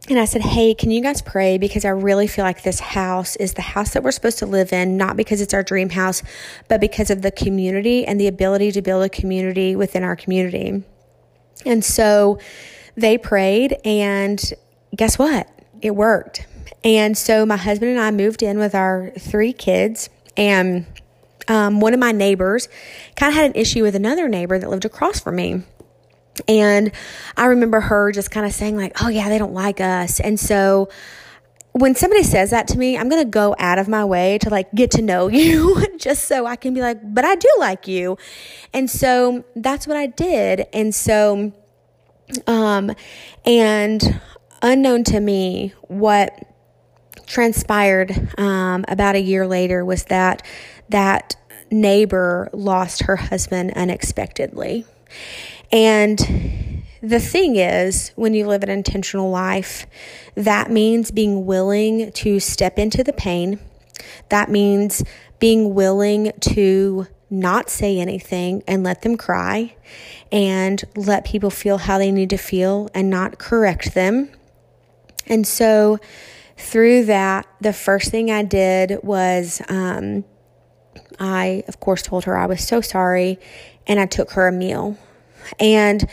and 0.10 0.19
I 0.19 0.25
said, 0.25 0.41
Hey, 0.41 0.74
can 0.74 0.91
you 0.91 1.01
guys 1.01 1.22
pray? 1.22 1.57
Because 1.57 1.86
I 1.86 1.89
really 1.89 2.27
feel 2.27 2.43
like 2.43 2.63
this 2.63 2.79
house 2.79 3.36
is 3.38 3.53
the 3.53 3.62
house 3.62 3.93
that 3.93 4.03
we're 4.03 4.12
supposed 4.12 4.39
to 4.39 4.45
live 4.45 4.74
in, 4.74 4.98
not 4.98 5.15
because 5.15 5.39
it's 5.39 5.53
our 5.53 5.63
dream 5.63 5.89
house, 5.89 6.24
but 6.67 6.81
because 6.81 7.10
of 7.10 7.22
the 7.22 7.31
community 7.31 8.05
and 8.05 8.19
the 8.19 8.27
ability 8.27 8.72
to 8.74 8.81
build 8.81 9.03
a 9.03 9.10
community 9.10 9.75
within 9.75 10.03
our 10.03 10.15
community. 10.15 10.83
And 11.65 11.86
so 11.86 12.39
they 12.95 13.17
prayed, 13.17 13.77
and 13.86 14.53
guess 14.95 15.17
what? 15.17 15.48
It 15.81 15.95
worked. 15.95 16.48
And 16.83 17.17
so 17.17 17.45
my 17.45 17.57
husband 17.57 17.91
and 17.91 18.00
I 18.00 18.12
moved 18.12 18.43
in 18.43 18.60
with 18.60 18.75
our 18.75 19.12
three 19.17 19.53
kids, 19.53 20.10
and 20.36 20.86
um, 21.48 21.79
one 21.79 21.93
of 21.93 22.00
my 22.00 22.12
neighbors 22.12 22.67
kind 23.15 23.31
of 23.31 23.36
had 23.36 23.45
an 23.45 23.55
issue 23.55 23.83
with 23.83 23.95
another 23.95 24.27
neighbor 24.27 24.60
that 24.60 24.69
lived 24.69 24.86
across 24.86 25.19
from 25.19 25.38
me. 25.38 25.63
And 26.48 26.92
I 27.38 27.46
remember 27.46 27.80
her 27.80 28.12
just 28.12 28.32
kind 28.32 28.46
of 28.46 28.54
saying, 28.54 28.75
like, 28.75 29.04
oh, 29.04 29.10
yeah, 29.10 29.30
they 29.30 29.38
don't 29.38 29.54
like 29.54 29.80
us. 29.80 30.20
And 30.20 30.40
so 30.40 30.90
when 31.74 31.96
somebody 31.96 32.24
says 32.24 32.52
that 32.52 32.68
to 32.70 32.78
me, 32.78 32.98
I'm 32.98 33.10
going 33.10 33.24
to 33.24 33.30
go 33.30 33.56
out 33.58 33.80
of 33.80 33.88
my 33.88 34.06
way 34.06 34.38
to 34.40 34.50
like 34.50 34.72
get 34.74 34.92
to 34.92 35.02
know 35.02 35.28
you 35.30 35.86
just 35.98 36.28
so 36.28 36.46
I 36.46 36.56
can 36.56 36.74
be 36.74 36.82
like, 36.82 37.00
but 37.04 37.25
I 37.25 37.36
do 37.36 37.50
like 37.60 37.88
you. 37.88 38.18
And 38.74 38.90
so 38.90 39.44
that's 39.56 39.88
what 39.88 39.98
I 39.98 40.08
did. 40.08 40.68
And 40.74 40.94
so, 40.94 41.52
um, 42.48 42.92
and 43.46 44.22
unknown 44.62 45.04
to 45.06 45.20
me, 45.20 45.74
what 45.84 46.48
transpired 47.25 48.12
um, 48.38 48.86
about 48.88 49.16
a 49.16 49.22
year 49.22 49.48
later 49.48 49.84
was 49.84 50.06
that 50.06 50.46
that 50.90 51.36
neighbor 51.72 52.50
lost 52.54 53.04
her 53.04 53.16
husband 53.16 53.72
unexpectedly. 53.75 54.86
And 55.74 56.84
the 57.01 57.20
thing 57.20 57.56
is, 57.56 58.12
when 58.15 58.36
you 58.36 58.48
live 58.48 58.62
an 58.62 58.70
intentional 58.70 59.30
life, 59.32 59.88
that 60.36 60.70
means 60.70 61.10
being 61.10 61.48
willing 61.48 62.12
to 62.12 62.39
step 62.39 62.77
into 62.77 63.03
the 63.03 63.12
pain. 63.12 63.60
That 64.30 64.50
means 64.50 65.03
being 65.39 65.74
willing 65.74 66.32
to 66.42 67.08
not 67.30 67.72
say 67.72 68.00
anything 68.00 68.63
and 68.68 68.84
let 68.84 69.01
them 69.01 69.18
cry 69.18 69.75
and 70.32 70.84
let 70.96 71.25
people 71.25 71.50
feel 71.50 71.80
how 71.80 71.98
they 71.98 72.12
need 72.12 72.30
to 72.30 72.38
feel 72.38 72.88
and 72.94 73.10
not 73.10 73.39
correct 73.39 73.96
them. 73.96 74.30
And 75.25 75.48
so 75.48 75.98
through 76.56 77.06
that, 77.06 77.48
the 77.60 77.74
first 77.74 78.12
thing 78.12 78.30
I 78.30 78.44
did 78.44 79.00
was 79.01 79.62
um, 79.68 80.24
I, 81.20 81.63
of 81.68 81.80
course, 81.80 82.03
told 82.03 82.25
her 82.25 82.38
I 82.38 82.46
was 82.46 82.65
so 82.65 82.82
sorry 82.82 83.39
and 83.88 84.00
I 84.00 84.06
took 84.06 84.32
her 84.32 84.48
a 84.48 84.51
meal. 84.51 84.98
And 85.60 86.10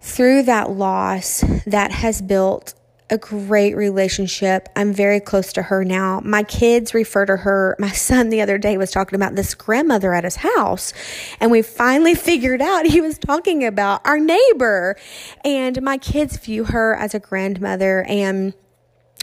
through 0.00 0.44
that 0.44 0.70
loss, 0.70 1.44
that 1.66 1.90
has 1.90 2.22
built 2.22 2.74
a 3.10 3.18
great 3.18 3.74
relationship. 3.74 4.68
I'm 4.76 4.92
very 4.92 5.20
close 5.20 5.52
to 5.54 5.62
her 5.62 5.84
now. 5.84 6.20
My 6.24 6.42
kids 6.42 6.92
refer 6.92 7.24
to 7.26 7.38
her. 7.38 7.74
My 7.78 7.90
son 7.90 8.28
the 8.28 8.42
other 8.42 8.58
day 8.58 8.76
was 8.76 8.90
talking 8.90 9.16
about 9.16 9.34
this 9.34 9.54
grandmother 9.54 10.12
at 10.12 10.24
his 10.24 10.36
house, 10.36 10.92
and 11.40 11.50
we 11.50 11.62
finally 11.62 12.14
figured 12.14 12.60
out 12.60 12.86
he 12.86 13.00
was 13.00 13.18
talking 13.18 13.64
about 13.64 14.02
our 14.04 14.18
neighbor. 14.18 14.96
And 15.44 15.80
my 15.82 15.98
kids 15.98 16.36
view 16.36 16.64
her 16.64 16.94
as 16.94 17.14
a 17.14 17.18
grandmother, 17.18 18.04
and 18.08 18.52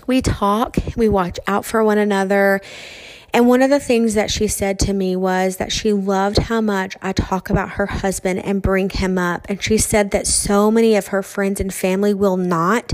we 0.07 0.21
talk, 0.21 0.77
we 0.95 1.09
watch 1.09 1.39
out 1.47 1.65
for 1.65 1.83
one 1.83 1.97
another. 1.97 2.61
And 3.35 3.49
one 3.49 3.61
of 3.61 3.69
the 3.69 3.81
things 3.81 4.13
that 4.13 4.31
she 4.31 4.47
said 4.47 4.79
to 4.79 4.93
me 4.93 5.13
was 5.17 5.57
that 5.57 5.69
she 5.69 5.91
loved 5.91 6.37
how 6.37 6.61
much 6.61 6.95
I 7.01 7.11
talk 7.11 7.49
about 7.49 7.71
her 7.71 7.85
husband 7.85 8.39
and 8.39 8.61
bring 8.61 8.89
him 8.89 9.17
up. 9.17 9.45
And 9.49 9.61
she 9.61 9.77
said 9.77 10.11
that 10.11 10.25
so 10.25 10.71
many 10.71 10.95
of 10.95 11.07
her 11.07 11.21
friends 11.21 11.59
and 11.59 11.73
family 11.73 12.13
will 12.13 12.37
not 12.37 12.93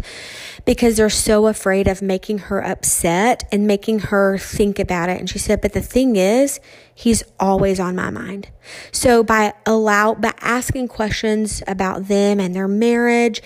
because 0.65 0.97
they're 0.97 1.11
so 1.11 1.45
afraid 1.45 1.87
of 1.87 2.01
making 2.01 2.39
her 2.39 2.59
upset 2.59 3.47
and 3.51 3.67
making 3.67 3.99
her 3.99 4.39
think 4.39 4.79
about 4.79 5.09
it. 5.09 5.19
And 5.19 5.29
she 5.29 5.37
said, 5.37 5.61
but 5.61 5.73
the 5.73 5.79
thing 5.79 6.15
is, 6.15 6.59
he's 6.95 7.21
always 7.39 7.79
on 7.79 7.95
my 7.95 8.09
mind. 8.09 8.49
So 8.91 9.23
by 9.23 9.53
allow, 9.67 10.15
by 10.15 10.33
asking 10.41 10.87
questions 10.87 11.61
about 11.67 12.07
them 12.07 12.39
and 12.39 12.55
their 12.55 12.67
marriage, 12.67 13.43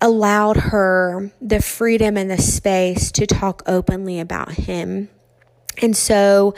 allowed 0.00 0.56
her 0.56 1.30
the 1.40 1.62
freedom 1.62 2.16
and 2.16 2.28
the 2.28 2.42
space 2.42 3.12
to 3.12 3.28
talk 3.28 3.62
openly 3.64 4.18
about 4.18 4.54
him. 4.54 5.08
And 5.82 5.96
so 5.96 6.54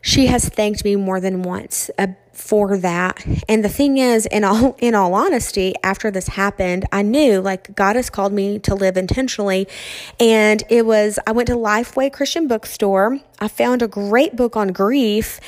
she 0.00 0.26
has 0.26 0.48
thanked 0.48 0.84
me 0.84 0.96
more 0.96 1.18
than 1.18 1.42
once 1.42 1.90
uh, 1.98 2.08
for 2.34 2.76
that. 2.76 3.24
And 3.48 3.64
the 3.64 3.70
thing 3.70 3.96
is, 3.96 4.26
in 4.26 4.44
all 4.44 4.76
in 4.78 4.94
all 4.94 5.14
honesty, 5.14 5.72
after 5.82 6.10
this 6.10 6.28
happened, 6.28 6.84
I 6.92 7.00
knew 7.00 7.40
like 7.40 7.74
God 7.74 7.96
has 7.96 8.10
called 8.10 8.32
me 8.32 8.58
to 8.60 8.74
live 8.74 8.98
intentionally. 8.98 9.66
And 10.20 10.62
it 10.68 10.84
was 10.84 11.18
I 11.26 11.32
went 11.32 11.46
to 11.48 11.54
Lifeway 11.54 12.12
Christian 12.12 12.48
Bookstore. 12.48 13.18
I 13.40 13.48
found 13.48 13.80
a 13.80 13.88
great 13.88 14.36
book 14.36 14.56
on 14.56 14.68
grief. 14.68 15.40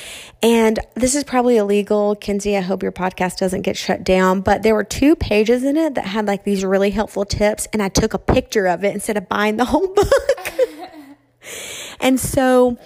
And 0.42 0.78
this 0.94 1.14
is 1.14 1.22
probably 1.22 1.58
illegal. 1.58 2.16
Kinsey, 2.16 2.56
I 2.56 2.60
hope 2.62 2.82
your 2.82 2.92
podcast 2.92 3.36
doesn't 3.36 3.62
get 3.62 3.76
shut 3.76 4.04
down. 4.04 4.40
But 4.40 4.62
there 4.62 4.74
were 4.74 4.84
two 4.84 5.16
pages 5.16 5.64
in 5.64 5.76
it 5.76 5.96
that 5.96 6.06
had 6.06 6.26
like 6.26 6.44
these 6.44 6.64
really 6.64 6.90
helpful 6.90 7.26
tips. 7.26 7.68
And 7.74 7.82
I 7.82 7.90
took 7.90 8.14
a 8.14 8.18
picture 8.18 8.66
of 8.66 8.84
it 8.84 8.94
instead 8.94 9.18
of 9.18 9.28
buying 9.28 9.58
the 9.58 9.64
whole 9.66 9.88
book. 9.88 10.52
and 12.00 12.18
so 12.18 12.78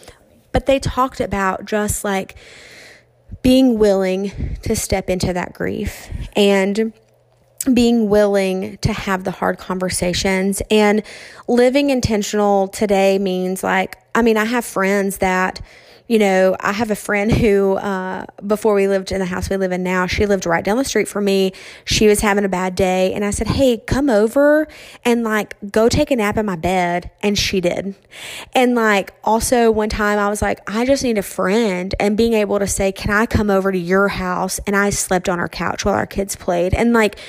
but 0.52 0.66
they 0.66 0.78
talked 0.78 1.20
about 1.20 1.64
just 1.64 2.04
like 2.04 2.36
being 3.42 3.78
willing 3.78 4.58
to 4.62 4.76
step 4.76 5.08
into 5.08 5.32
that 5.32 5.52
grief 5.52 6.10
and 6.36 6.92
being 7.72 8.08
willing 8.08 8.78
to 8.78 8.92
have 8.92 9.24
the 9.24 9.30
hard 9.30 9.58
conversations. 9.58 10.62
And 10.70 11.02
living 11.46 11.90
intentional 11.90 12.68
today 12.68 13.18
means 13.18 13.62
like, 13.62 13.98
I 14.14 14.22
mean, 14.22 14.36
I 14.36 14.44
have 14.44 14.64
friends 14.64 15.18
that 15.18 15.60
you 16.10 16.18
know, 16.18 16.56
I 16.58 16.72
have 16.72 16.90
a 16.90 16.96
friend 16.96 17.30
who, 17.30 17.74
uh, 17.74 18.26
before 18.44 18.74
we 18.74 18.88
lived 18.88 19.12
in 19.12 19.20
the 19.20 19.26
house 19.26 19.48
we 19.48 19.56
live 19.56 19.70
in 19.70 19.84
now, 19.84 20.08
she 20.08 20.26
lived 20.26 20.44
right 20.44 20.64
down 20.64 20.76
the 20.76 20.84
street 20.84 21.06
from 21.06 21.24
me. 21.24 21.52
She 21.84 22.08
was 22.08 22.18
having 22.18 22.44
a 22.44 22.48
bad 22.48 22.74
day. 22.74 23.14
And 23.14 23.24
I 23.24 23.30
said, 23.30 23.46
Hey, 23.46 23.78
come 23.78 24.10
over 24.10 24.66
and 25.04 25.22
like 25.22 25.54
go 25.70 25.88
take 25.88 26.10
a 26.10 26.16
nap 26.16 26.36
in 26.36 26.46
my 26.46 26.56
bed. 26.56 27.12
And 27.22 27.38
she 27.38 27.60
did. 27.60 27.94
And 28.56 28.74
like 28.74 29.14
also 29.22 29.70
one 29.70 29.88
time 29.88 30.18
I 30.18 30.28
was 30.28 30.42
like, 30.42 30.58
I 30.68 30.84
just 30.84 31.04
need 31.04 31.16
a 31.16 31.22
friend 31.22 31.94
and 32.00 32.16
being 32.16 32.32
able 32.32 32.58
to 32.58 32.66
say, 32.66 32.90
Can 32.90 33.12
I 33.12 33.26
come 33.26 33.48
over 33.48 33.70
to 33.70 33.78
your 33.78 34.08
house? 34.08 34.58
And 34.66 34.74
I 34.74 34.90
slept 34.90 35.28
on 35.28 35.38
our 35.38 35.48
couch 35.48 35.84
while 35.84 35.94
our 35.94 36.08
kids 36.08 36.34
played. 36.34 36.74
And 36.74 36.92
like, 36.92 37.20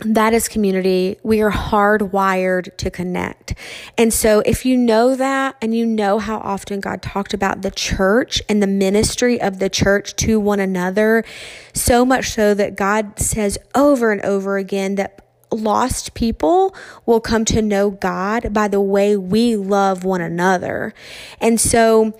that 0.00 0.34
is 0.34 0.46
community. 0.46 1.18
We 1.22 1.40
are 1.40 1.50
hardwired 1.50 2.76
to 2.76 2.90
connect. 2.90 3.54
And 3.96 4.12
so 4.12 4.40
if 4.40 4.66
you 4.66 4.76
know 4.76 5.16
that 5.16 5.56
and 5.62 5.74
you 5.74 5.86
know 5.86 6.18
how 6.18 6.38
often 6.38 6.80
God 6.80 7.00
talked 7.00 7.32
about 7.32 7.62
the 7.62 7.70
church 7.70 8.42
and 8.48 8.62
the 8.62 8.66
ministry 8.66 9.40
of 9.40 9.58
the 9.58 9.70
church 9.70 10.14
to 10.16 10.38
one 10.38 10.60
another, 10.60 11.24
so 11.72 12.04
much 12.04 12.30
so 12.30 12.52
that 12.52 12.76
God 12.76 13.18
says 13.18 13.56
over 13.74 14.12
and 14.12 14.22
over 14.22 14.58
again 14.58 14.96
that 14.96 15.22
lost 15.50 16.12
people 16.12 16.74
will 17.06 17.20
come 17.20 17.44
to 17.46 17.62
know 17.62 17.90
God 17.90 18.52
by 18.52 18.68
the 18.68 18.80
way 18.80 19.16
we 19.16 19.56
love 19.56 20.04
one 20.04 20.20
another. 20.20 20.92
And 21.40 21.58
so 21.58 22.18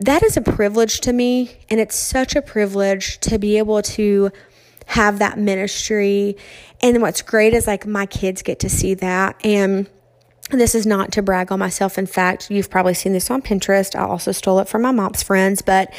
that 0.00 0.22
is 0.22 0.36
a 0.36 0.40
privilege 0.40 1.00
to 1.00 1.12
me. 1.12 1.58
And 1.68 1.80
it's 1.80 1.96
such 1.96 2.34
a 2.34 2.40
privilege 2.40 3.18
to 3.20 3.38
be 3.38 3.58
able 3.58 3.82
to 3.82 4.30
have 4.86 5.18
that 5.18 5.38
ministry. 5.38 6.36
And 6.84 7.00
what's 7.00 7.22
great 7.22 7.54
is 7.54 7.66
like 7.66 7.86
my 7.86 8.04
kids 8.04 8.42
get 8.42 8.58
to 8.58 8.68
see 8.68 8.92
that. 8.92 9.40
And 9.42 9.88
this 10.50 10.74
is 10.74 10.84
not 10.84 11.12
to 11.12 11.22
brag 11.22 11.50
on 11.50 11.58
myself. 11.58 11.96
In 11.96 12.04
fact, 12.04 12.50
you've 12.50 12.68
probably 12.68 12.92
seen 12.92 13.14
this 13.14 13.30
on 13.30 13.40
Pinterest. 13.40 13.98
I 13.98 14.04
also 14.04 14.32
stole 14.32 14.58
it 14.58 14.68
from 14.68 14.82
my 14.82 14.90
mom's 14.90 15.22
friends. 15.22 15.62
But 15.62 15.90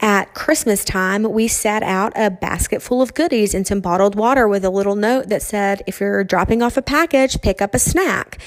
at 0.00 0.34
Christmas 0.34 0.84
time, 0.84 1.22
we 1.22 1.46
sat 1.46 1.84
out 1.84 2.12
a 2.16 2.32
basket 2.32 2.82
full 2.82 3.00
of 3.00 3.14
goodies 3.14 3.54
and 3.54 3.64
some 3.64 3.78
bottled 3.78 4.16
water 4.16 4.48
with 4.48 4.64
a 4.64 4.70
little 4.70 4.96
note 4.96 5.28
that 5.28 5.40
said, 5.40 5.82
if 5.86 6.00
you're 6.00 6.24
dropping 6.24 6.62
off 6.62 6.76
a 6.76 6.82
package, 6.82 7.40
pick 7.40 7.62
up 7.62 7.72
a 7.72 7.78
snack. 7.78 8.38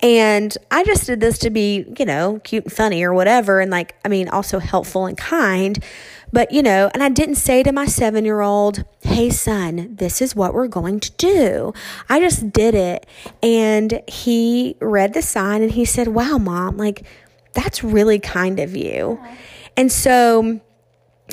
And 0.00 0.56
I 0.70 0.82
just 0.82 1.06
did 1.06 1.20
this 1.20 1.36
to 1.40 1.50
be, 1.50 1.84
you 1.98 2.06
know, 2.06 2.40
cute 2.42 2.64
and 2.64 2.72
funny 2.72 3.04
or 3.04 3.12
whatever. 3.12 3.60
And 3.60 3.70
like, 3.70 3.94
I 4.02 4.08
mean, 4.08 4.30
also 4.30 4.58
helpful 4.58 5.04
and 5.04 5.18
kind. 5.18 5.84
But, 6.34 6.50
you 6.50 6.64
know, 6.64 6.90
and 6.92 7.00
I 7.00 7.10
didn't 7.10 7.36
say 7.36 7.62
to 7.62 7.70
my 7.70 7.86
seven 7.86 8.24
year 8.24 8.40
old, 8.40 8.84
hey, 9.02 9.30
son, 9.30 9.94
this 9.94 10.20
is 10.20 10.34
what 10.34 10.52
we're 10.52 10.66
going 10.66 10.98
to 10.98 11.12
do. 11.12 11.72
I 12.08 12.18
just 12.18 12.50
did 12.50 12.74
it. 12.74 13.06
And 13.40 14.02
he 14.08 14.76
read 14.80 15.14
the 15.14 15.22
sign 15.22 15.62
and 15.62 15.70
he 15.70 15.84
said, 15.84 16.08
wow, 16.08 16.38
mom, 16.38 16.76
like, 16.76 17.06
that's 17.52 17.84
really 17.84 18.18
kind 18.18 18.58
of 18.58 18.74
you. 18.74 19.20
And 19.76 19.92
so, 19.92 20.60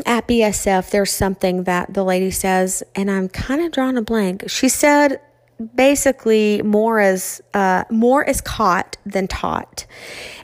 at 0.06 0.28
BSF, 0.28 0.92
there's 0.92 1.12
something 1.12 1.64
that 1.64 1.96
the 1.96 2.04
lady 2.04 2.30
says, 2.30 2.84
and 2.94 3.10
I'm 3.10 3.28
kind 3.28 3.62
of 3.62 3.72
drawing 3.72 3.98
a 3.98 4.04
blank. 4.04 4.52
She 4.52 4.70
said 4.70 5.20
basically 5.74 6.62
more 6.62 7.02
is 7.02 7.42
uh, 7.56 7.86
more 7.90 8.24
is 8.24 8.40
caught 8.40 8.98
than 9.06 9.28
taught, 9.28 9.88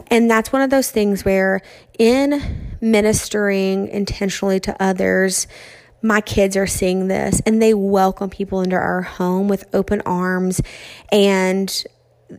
and 0.08 0.30
that's 0.30 0.52
one 0.52 0.64
of 0.64 0.70
those 0.70 0.92
things 0.92 1.24
where 1.24 1.62
in 1.98 2.67
ministering 2.82 3.88
intentionally 3.88 4.60
to 4.62 4.82
others, 4.82 5.48
my 6.02 6.22
kids 6.22 6.56
are 6.56 6.68
seeing 6.68 7.08
this 7.08 7.42
and 7.46 7.62
they 7.62 7.74
welcome 7.74 8.30
people 8.30 8.62
into 8.62 8.76
our 8.76 9.02
home 9.02 9.48
with 9.48 9.66
open 9.74 10.02
arms 10.02 10.62
and 11.12 11.84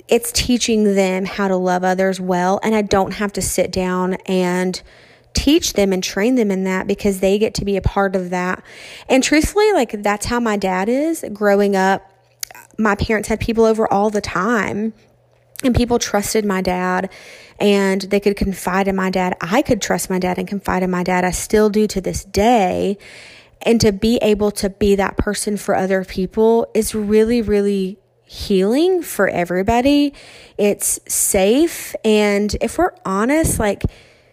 it's 0.07 0.31
teaching 0.33 0.95
them 0.95 1.25
how 1.25 1.49
to 1.49 1.57
love 1.57 1.83
others 1.83 2.21
well 2.21 2.61
and 2.63 2.75
I 2.75 2.83
don't 2.83 3.13
have 3.15 3.33
to 3.35 3.43
sit 3.43 3.73
down 3.73 4.15
and 4.27 4.81
teach 5.35 5.75
them 5.75 5.93
and 5.93 6.03
train 6.03 6.35
them 6.35 6.51
in 6.51 6.65
that 6.65 6.87
because 6.87 7.21
they 7.21 7.39
get 7.39 7.55
to 7.55 7.65
be 7.65 7.77
a 7.77 7.83
part 7.83 8.17
of 8.17 8.31
that. 8.31 8.63
And 9.09 9.23
truthfully, 9.23 9.73
like 9.73 10.03
that's 10.03 10.27
how 10.27 10.41
my 10.41 10.57
dad 10.57 10.89
is 10.89 11.25
growing 11.33 11.77
up. 11.77 12.03
My 12.77 12.95
parents 12.95 13.29
had 13.29 13.41
people 13.41 13.65
over 13.65 13.91
all 13.93 14.11
the 14.11 14.21
time 14.21 14.93
and 15.65 15.75
people 15.75 15.99
trusted 15.99 16.45
my 16.45 16.61
dad 16.61 17.11
and 17.59 18.03
they 18.03 18.21
could 18.21 18.37
confide 18.37 18.87
in 18.87 18.95
my 18.95 19.11
dad. 19.11 19.37
I 19.41 19.63
could 19.63 19.83
trust 19.83 20.09
my 20.09 20.19
dad 20.19 20.39
and 20.39 20.47
confide 20.47 20.83
in 20.83 20.91
my 20.91 21.03
dad. 21.03 21.25
I 21.25 21.33
still 21.33 21.69
do 21.69 21.87
to 21.89 22.01
this 22.01 22.25
day. 22.25 22.99
And 23.63 23.81
to 23.81 23.91
be 23.91 24.19
able 24.23 24.53
to 24.53 24.71
be 24.71 24.95
that 24.95 25.17
person 25.17 25.57
for 25.57 25.75
other 25.75 26.05
people 26.05 26.71
is 26.75 26.95
really, 26.95 27.43
really 27.43 27.99
healing 28.25 29.03
for 29.03 29.29
everybody. 29.29 30.15
It's 30.57 31.01
safe. 31.13 31.97
And 32.05 32.55
if 32.61 32.79
we're 32.79 32.93
honest, 33.05 33.59
like 33.59 33.83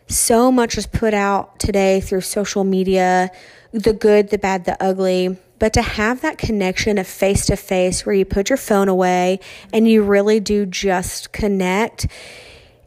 so 0.08 0.52
much 0.52 0.78
is 0.78 0.86
put 0.86 1.16
out 1.16 1.60
today 1.60 2.02
through 2.02 2.22
social 2.22 2.64
media 2.64 3.32
the 3.72 3.94
good, 3.94 4.30
the 4.30 4.38
bad, 4.38 4.66
the 4.66 4.82
ugly. 4.82 5.38
But 5.60 5.74
to 5.74 5.82
have 5.82 6.22
that 6.22 6.38
connection 6.38 6.98
of 6.98 7.08
face 7.08 7.46
to 7.48 7.56
face 7.56 8.06
where 8.06 8.16
you 8.16 8.26
put 8.26 8.50
your 8.50 8.58
phone 8.58 8.90
away 8.90 9.40
and 9.72 9.88
you 9.88 10.04
really 10.04 10.40
do 10.40 10.66
just 10.66 11.32
connect 11.32 12.08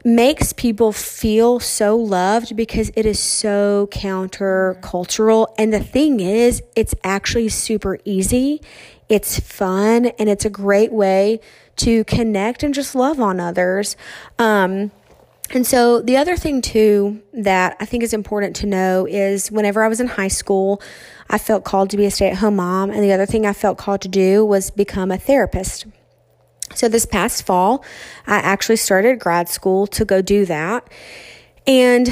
makes 0.04 0.52
people 0.52 0.92
feel 0.92 1.60
so 1.60 1.96
loved 1.96 2.56
because 2.56 2.90
it 2.94 3.04
is 3.04 3.18
so 3.18 3.88
countercultural. 3.90 5.46
And 5.58 5.72
the 5.72 5.80
thing 5.80 6.20
is, 6.20 6.62
it's 6.76 6.94
actually 7.04 7.48
super 7.48 7.98
easy, 8.04 8.60
it's 9.08 9.40
fun, 9.40 10.06
and 10.18 10.28
it's 10.28 10.44
a 10.44 10.50
great 10.50 10.92
way 10.92 11.40
to 11.76 12.04
connect 12.04 12.62
and 12.62 12.74
just 12.74 12.94
love 12.94 13.20
on 13.20 13.40
others. 13.40 13.96
Um, 14.38 14.90
and 15.50 15.66
so, 15.66 16.02
the 16.02 16.16
other 16.16 16.36
thing, 16.36 16.60
too, 16.60 17.22
that 17.32 17.76
I 17.80 17.86
think 17.86 18.02
is 18.02 18.12
important 18.12 18.56
to 18.56 18.66
know 18.66 19.06
is 19.06 19.50
whenever 19.50 19.82
I 19.82 19.88
was 19.88 20.00
in 20.00 20.06
high 20.06 20.28
school, 20.28 20.82
I 21.30 21.38
felt 21.38 21.64
called 21.64 21.90
to 21.90 21.96
be 21.96 22.04
a 22.04 22.10
stay 22.10 22.30
at 22.30 22.36
home 22.36 22.56
mom. 22.56 22.90
And 22.90 23.02
the 23.02 23.12
other 23.12 23.26
thing 23.26 23.46
I 23.46 23.52
felt 23.52 23.78
called 23.78 24.02
to 24.02 24.08
do 24.08 24.44
was 24.44 24.70
become 24.70 25.10
a 25.10 25.18
therapist. 25.18 25.86
So 26.74 26.88
this 26.88 27.06
past 27.06 27.46
fall, 27.46 27.82
I 28.26 28.36
actually 28.36 28.76
started 28.76 29.18
grad 29.18 29.48
school 29.48 29.86
to 29.88 30.04
go 30.04 30.20
do 30.20 30.44
that. 30.46 30.86
And 31.66 32.08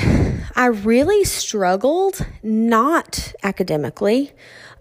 I 0.55 0.67
really 0.67 1.25
struggled, 1.25 2.27
not 2.43 3.35
academically, 3.43 4.33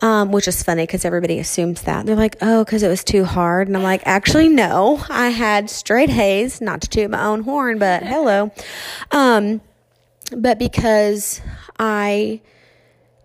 um, 0.02 0.32
which 0.32 0.48
is 0.48 0.62
funny 0.64 0.84
because 0.84 1.06
everybody 1.06 1.40
assumes 1.40 1.84
that. 1.84 2.06
They're 2.06 2.16
like, 2.16 2.38
oh, 2.42 2.64
because 2.64 2.84
it 2.84 2.88
was 2.88 3.04
too 3.04 3.25
hard. 3.25 3.68
And 3.68 3.75
I'm 3.75 3.84
like, 3.84 4.02
actually, 4.06 4.50
no. 4.50 5.04
I 5.10 5.30
had 5.30 5.70
straight 5.70 6.10
haze, 6.10 6.62
not 6.62 6.82
to 6.82 6.90
toot 6.90 7.10
my 7.12 7.24
own 7.24 7.44
horn, 7.44 7.80
but 7.80 8.04
hello. 8.04 8.52
Um, 9.12 9.62
but 10.36 10.60
because 10.60 11.42
I 11.80 12.42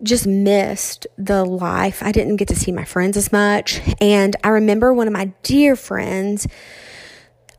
just 0.03 0.25
missed 0.25 1.07
the 1.17 1.45
life. 1.45 2.01
I 2.01 2.11
didn't 2.11 2.37
get 2.37 2.47
to 2.49 2.55
see 2.55 2.71
my 2.71 2.83
friends 2.83 3.17
as 3.17 3.31
much. 3.31 3.81
And 3.99 4.35
I 4.43 4.49
remember 4.49 4.93
one 4.93 5.07
of 5.07 5.13
my 5.13 5.25
dear 5.43 5.75
friends, 5.75 6.47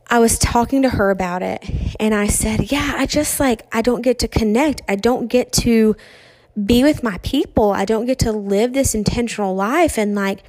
I 0.07 0.19
was 0.19 0.37
talking 0.37 0.81
to 0.81 0.89
her 0.89 1.09
about 1.09 1.41
it 1.41 1.63
and 1.99 2.13
I 2.13 2.27
said, 2.27 2.71
Yeah, 2.71 2.93
I 2.97 3.05
just 3.05 3.39
like, 3.39 3.63
I 3.71 3.81
don't 3.81 4.01
get 4.01 4.19
to 4.19 4.27
connect. 4.27 4.81
I 4.87 4.95
don't 4.95 5.27
get 5.27 5.51
to 5.53 5.95
be 6.61 6.83
with 6.83 7.03
my 7.03 7.17
people. 7.19 7.71
I 7.71 7.85
don't 7.85 8.05
get 8.05 8.19
to 8.19 8.31
live 8.31 8.73
this 8.73 8.93
intentional 8.93 9.55
life. 9.55 9.97
And 9.97 10.15
like, 10.15 10.43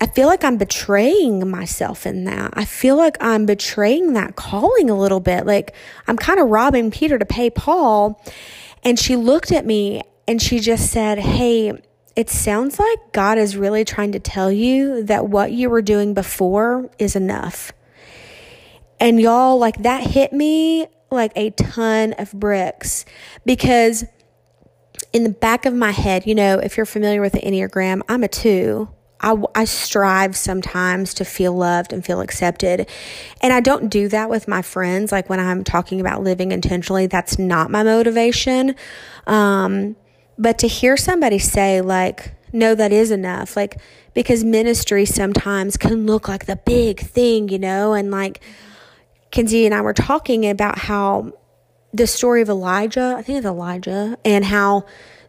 I 0.00 0.06
feel 0.06 0.26
like 0.26 0.44
I'm 0.44 0.58
betraying 0.58 1.48
myself 1.48 2.06
in 2.06 2.24
that. 2.24 2.52
I 2.54 2.64
feel 2.64 2.96
like 2.96 3.16
I'm 3.20 3.46
betraying 3.46 4.12
that 4.12 4.36
calling 4.36 4.90
a 4.90 4.98
little 4.98 5.20
bit. 5.20 5.46
Like, 5.46 5.74
I'm 6.06 6.18
kind 6.18 6.38
of 6.38 6.48
robbing 6.48 6.90
Peter 6.90 7.18
to 7.18 7.24
pay 7.24 7.48
Paul. 7.48 8.22
And 8.84 8.98
she 8.98 9.16
looked 9.16 9.52
at 9.52 9.64
me 9.64 10.02
and 10.28 10.40
she 10.40 10.58
just 10.58 10.90
said, 10.90 11.18
Hey, 11.18 11.72
it 12.14 12.30
sounds 12.30 12.78
like 12.78 13.12
God 13.12 13.38
is 13.38 13.56
really 13.56 13.84
trying 13.84 14.12
to 14.12 14.20
tell 14.20 14.50
you 14.50 15.02
that 15.04 15.28
what 15.28 15.52
you 15.52 15.70
were 15.70 15.82
doing 15.82 16.14
before 16.14 16.90
is 16.98 17.16
enough. 17.16 17.72
And 18.98 19.20
y'all, 19.20 19.58
like 19.58 19.82
that 19.82 20.02
hit 20.02 20.32
me 20.32 20.86
like 21.10 21.32
a 21.36 21.50
ton 21.50 22.14
of 22.14 22.32
bricks 22.32 23.04
because 23.44 24.04
in 25.16 25.24
the 25.24 25.30
back 25.30 25.64
of 25.64 25.72
my 25.72 25.92
head, 25.92 26.26
you 26.26 26.34
know, 26.34 26.58
if 26.58 26.76
you're 26.76 26.84
familiar 26.84 27.22
with 27.22 27.32
the 27.32 27.40
Enneagram, 27.40 28.02
I'm 28.06 28.22
a 28.22 28.28
two. 28.28 28.90
I, 29.18 29.34
I 29.54 29.64
strive 29.64 30.36
sometimes 30.36 31.14
to 31.14 31.24
feel 31.24 31.54
loved 31.54 31.94
and 31.94 32.04
feel 32.04 32.20
accepted. 32.20 32.86
And 33.40 33.50
I 33.50 33.60
don't 33.60 33.88
do 33.88 34.08
that 34.08 34.28
with 34.28 34.46
my 34.46 34.60
friends. 34.60 35.12
Like 35.12 35.30
when 35.30 35.40
I'm 35.40 35.64
talking 35.64 36.02
about 36.02 36.22
living 36.22 36.52
intentionally, 36.52 37.06
that's 37.06 37.38
not 37.38 37.70
my 37.70 37.82
motivation. 37.82 38.74
Um, 39.26 39.96
but 40.36 40.58
to 40.58 40.68
hear 40.68 40.98
somebody 40.98 41.38
say, 41.38 41.80
like, 41.80 42.34
no, 42.52 42.74
that 42.74 42.92
is 42.92 43.10
enough, 43.10 43.56
like, 43.56 43.80
because 44.12 44.44
ministry 44.44 45.06
sometimes 45.06 45.78
can 45.78 46.04
look 46.04 46.28
like 46.28 46.44
the 46.44 46.56
big 46.56 47.00
thing, 47.00 47.48
you 47.48 47.58
know, 47.58 47.94
and 47.94 48.10
like 48.10 48.42
Kinsey 49.30 49.64
and 49.64 49.74
I 49.74 49.80
were 49.80 49.94
talking 49.94 50.46
about 50.46 50.76
how 50.76 51.32
the 51.92 52.06
story 52.06 52.42
of 52.42 52.48
Elijah, 52.48 53.14
I 53.16 53.22
think 53.22 53.38
it's 53.38 53.46
Elijah, 53.46 54.18
and 54.24 54.44
how, 54.44 54.84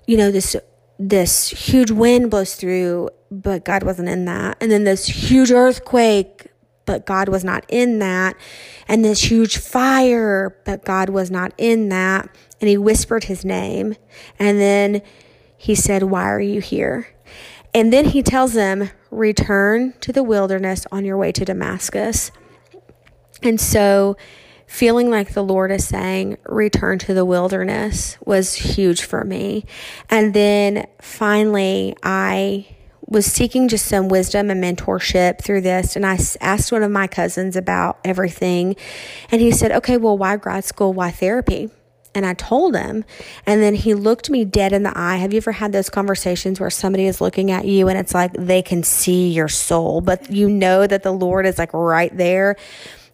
you 0.06 0.18
know, 0.18 0.32
this 0.32 0.56
this 1.00 1.50
huge 1.50 1.92
wind 1.92 2.32
blows 2.32 2.56
through, 2.56 3.10
but 3.30 3.64
God 3.64 3.84
wasn't 3.84 4.10
in 4.10 4.26
that. 4.26 4.58
And 4.60 4.72
then 4.72 4.84
this 4.84 5.06
huge 5.06 5.52
earthquake, 5.52 6.48
but 6.86 7.06
God 7.06 7.30
was 7.30 7.44
not 7.44 7.66
in 7.70 8.00
that. 8.00 8.36
And 8.88 9.06
this 9.06 9.30
huge 9.30 9.58
fire, 9.58 10.58
but 10.66 10.84
God 10.86 11.10
was 11.10 11.30
not 11.30 11.54
in 11.58 11.90
that 11.90 12.30
and 12.60 12.70
he 12.70 12.78
whispered 12.78 13.26
his 13.26 13.46
name. 13.46 13.96
And 14.40 14.60
then 14.60 15.02
he 15.58 15.76
said, 15.76 16.04
Why 16.04 16.24
are 16.24 16.40
you 16.40 16.62
here? 16.62 17.08
And 17.74 17.94
then 17.94 18.06
he 18.06 18.24
tells 18.24 18.54
them, 18.54 18.90
Return 19.12 19.94
to 20.02 20.12
the 20.12 20.24
wilderness 20.24 20.86
on 20.92 21.06
your 21.06 21.18
way 21.18 21.32
to 21.32 21.46
Damascus. 21.46 22.32
And 23.44 23.62
so, 23.62 24.18
feeling 24.68 25.10
like 25.10 25.34
the 25.34 25.44
Lord 25.44 25.72
is 25.72 25.88
saying, 25.88 26.38
Return 26.46 27.00
to 27.00 27.14
the 27.14 27.26
wilderness 27.26 28.18
was 28.24 28.54
huge 28.54 29.02
for 29.02 29.24
me. 29.24 29.66
And 30.10 30.34
then 30.34 30.86
finally, 31.02 31.96
I 32.04 32.68
was 33.08 33.26
seeking 33.26 33.70
just 33.70 33.86
some 33.86 34.10
wisdom 34.10 34.52
and 34.52 34.62
mentorship 34.62 35.42
through 35.42 35.62
this. 35.62 35.96
And 35.96 36.06
I 36.06 36.20
asked 36.42 36.72
one 36.72 36.84
of 36.84 36.92
my 36.92 37.08
cousins 37.08 37.56
about 37.56 37.98
everything. 38.04 38.76
And 39.32 39.42
he 39.42 39.52
said, 39.52 39.72
Okay, 39.72 39.98
well, 39.98 40.18
why 40.18 40.36
grad 40.36 40.66
school? 40.66 40.94
Why 40.94 41.10
therapy? 41.10 41.72
And 42.14 42.26
I 42.26 42.34
told 42.34 42.76
him, 42.76 43.06
and 43.46 43.62
then 43.62 43.76
he 43.76 43.94
looked 43.94 44.32
me 44.32 44.44
dead 44.44 44.74
in 44.74 44.82
the 44.82 44.98
eye. 44.98 45.18
Have 45.18 45.34
you 45.34 45.38
ever 45.38 45.52
had 45.52 45.72
those 45.72 45.88
conversations 45.88 46.60
where 46.60 46.72
somebody 46.72 47.06
is 47.06 47.22
looking 47.22 47.52
at 47.52 47.66
you 47.66 47.90
and 47.90 48.00
it's 48.00 48.14
like 48.14 48.34
they 48.34 48.64
can 48.64 48.82
see 48.82 49.30
your 49.32 49.48
soul, 49.48 50.02
but 50.02 50.32
you 50.32 50.50
know 50.50 50.88
that 50.88 51.04
the 51.04 51.12
Lord 51.12 51.46
is 51.46 51.60
like 51.60 51.74
right 51.74 52.16
there? 52.18 52.56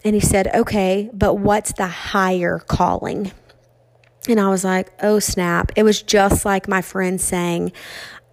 And 0.04 0.16
he 0.16 0.22
said, 0.22 0.54
Okay, 0.54 1.10
but 1.14 1.36
what's 1.36 1.74
the 1.74 1.88
higher 1.88 2.60
calling? 2.60 3.32
And 4.28 4.40
I 4.40 4.50
was 4.50 4.64
like, 4.64 4.92
Oh, 5.02 5.20
snap. 5.20 5.72
It 5.76 5.84
was 5.84 6.02
just 6.02 6.46
like 6.46 6.68
my 6.68 6.82
friend 6.82 7.20
saying, 7.20 7.72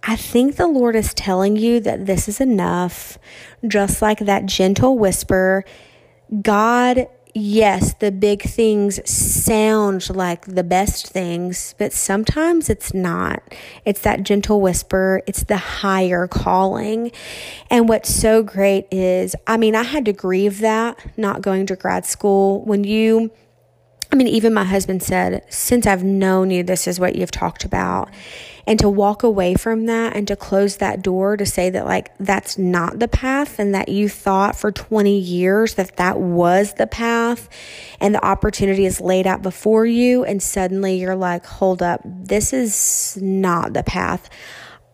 I 0.03 0.15
think 0.15 0.55
the 0.55 0.67
Lord 0.67 0.95
is 0.95 1.13
telling 1.13 1.55
you 1.55 1.79
that 1.81 2.07
this 2.07 2.27
is 2.27 2.41
enough, 2.41 3.19
just 3.67 4.01
like 4.01 4.19
that 4.19 4.47
gentle 4.47 4.97
whisper. 4.97 5.63
God 6.41 7.07
yes, 7.33 7.93
the 7.95 8.11
big 8.11 8.41
things 8.41 8.99
sound 9.09 10.09
like 10.09 10.45
the 10.45 10.63
best 10.63 11.07
things, 11.07 11.75
but 11.77 11.93
sometimes 11.93 12.69
it's 12.69 12.93
not. 12.93 13.41
It's 13.85 14.01
that 14.01 14.23
gentle 14.23 14.61
whisper, 14.61 15.21
it's 15.27 15.43
the 15.43 15.57
higher 15.57 16.27
calling. 16.27 17.11
And 17.69 17.87
what's 17.87 18.13
so 18.13 18.43
great 18.43 18.87
is, 18.91 19.35
I 19.47 19.57
mean, 19.57 19.75
I 19.75 19.83
had 19.83 20.05
to 20.05 20.13
grieve 20.13 20.59
that 20.59 20.99
not 21.17 21.41
going 21.41 21.65
to 21.67 21.75
grad 21.75 22.05
school. 22.05 22.63
When 22.65 22.83
you, 22.83 23.31
I 24.11 24.15
mean, 24.15 24.27
even 24.27 24.53
my 24.53 24.65
husband 24.65 25.03
said, 25.03 25.43
since 25.49 25.87
I've 25.87 26.03
known 26.03 26.51
you, 26.51 26.63
this 26.63 26.87
is 26.87 26.99
what 26.99 27.15
you've 27.15 27.31
talked 27.31 27.63
about 27.63 28.09
and 28.71 28.79
to 28.79 28.87
walk 28.87 29.21
away 29.21 29.53
from 29.53 29.85
that 29.87 30.15
and 30.15 30.29
to 30.29 30.35
close 30.37 30.77
that 30.77 31.01
door 31.01 31.35
to 31.35 31.45
say 31.45 31.69
that 31.69 31.85
like 31.85 32.17
that's 32.19 32.57
not 32.57 32.99
the 32.99 33.07
path 33.09 33.59
and 33.59 33.75
that 33.75 33.89
you 33.89 34.07
thought 34.07 34.55
for 34.55 34.71
20 34.71 35.19
years 35.19 35.73
that 35.73 35.97
that 35.97 36.21
was 36.21 36.75
the 36.75 36.87
path 36.87 37.49
and 37.99 38.15
the 38.15 38.25
opportunity 38.25 38.85
is 38.85 39.01
laid 39.01 39.27
out 39.27 39.41
before 39.41 39.85
you 39.85 40.23
and 40.23 40.41
suddenly 40.41 40.95
you're 40.95 41.17
like 41.17 41.45
hold 41.45 41.83
up 41.83 41.99
this 42.05 42.53
is 42.53 43.19
not 43.21 43.73
the 43.73 43.83
path 43.83 44.29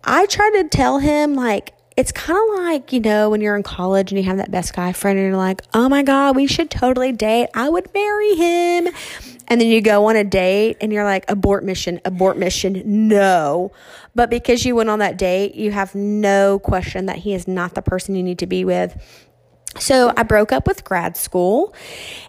i 0.04 0.26
try 0.26 0.50
to 0.56 0.68
tell 0.70 0.98
him 0.98 1.36
like 1.36 1.76
it's 1.96 2.12
kind 2.12 2.38
of 2.38 2.64
like, 2.64 2.94
you 2.94 3.00
know, 3.00 3.32
when 3.32 3.42
you're 3.42 3.56
in 3.56 3.64
college 3.64 4.12
and 4.12 4.20
you 4.20 4.26
have 4.26 4.38
that 4.38 4.52
best 4.52 4.76
guy 4.76 4.94
friend 4.94 5.18
and 5.18 5.30
you're 5.30 5.36
like, 5.36 5.64
oh 5.74 5.90
my 5.90 6.04
God, 6.04 6.36
we 6.36 6.46
should 6.46 6.70
totally 6.70 7.12
date. 7.12 7.50
I 7.56 7.70
would 7.70 7.92
marry 7.92 8.36
him. 8.36 8.90
And 9.48 9.62
then 9.62 9.70
you 9.70 9.82
go 9.82 10.06
on 10.08 10.16
a 10.16 10.24
date 10.24 10.78
and 10.82 10.92
you're 10.92 11.04
like, 11.04 11.26
abort 11.30 11.64
mission, 11.64 12.02
abort 12.04 12.38
mission, 12.38 12.82
no. 13.08 13.72
But 14.14 14.30
because 14.30 14.66
you 14.66 14.76
went 14.76 14.90
on 14.90 15.00
that 15.00 15.18
date, 15.18 15.56
you 15.56 15.72
have 15.72 15.96
no 15.96 16.60
question 16.60 17.06
that 17.06 17.18
he 17.18 17.34
is 17.34 17.48
not 17.48 17.74
the 17.74 17.82
person 17.82 18.16
you 18.16 18.24
need 18.24 18.40
to 18.40 18.48
be 18.48 18.66
with. 18.66 18.98
So 19.80 20.12
I 20.18 20.24
broke 20.24 20.52
up 20.52 20.68
with 20.68 20.84
grad 20.84 21.16
school. 21.16 21.74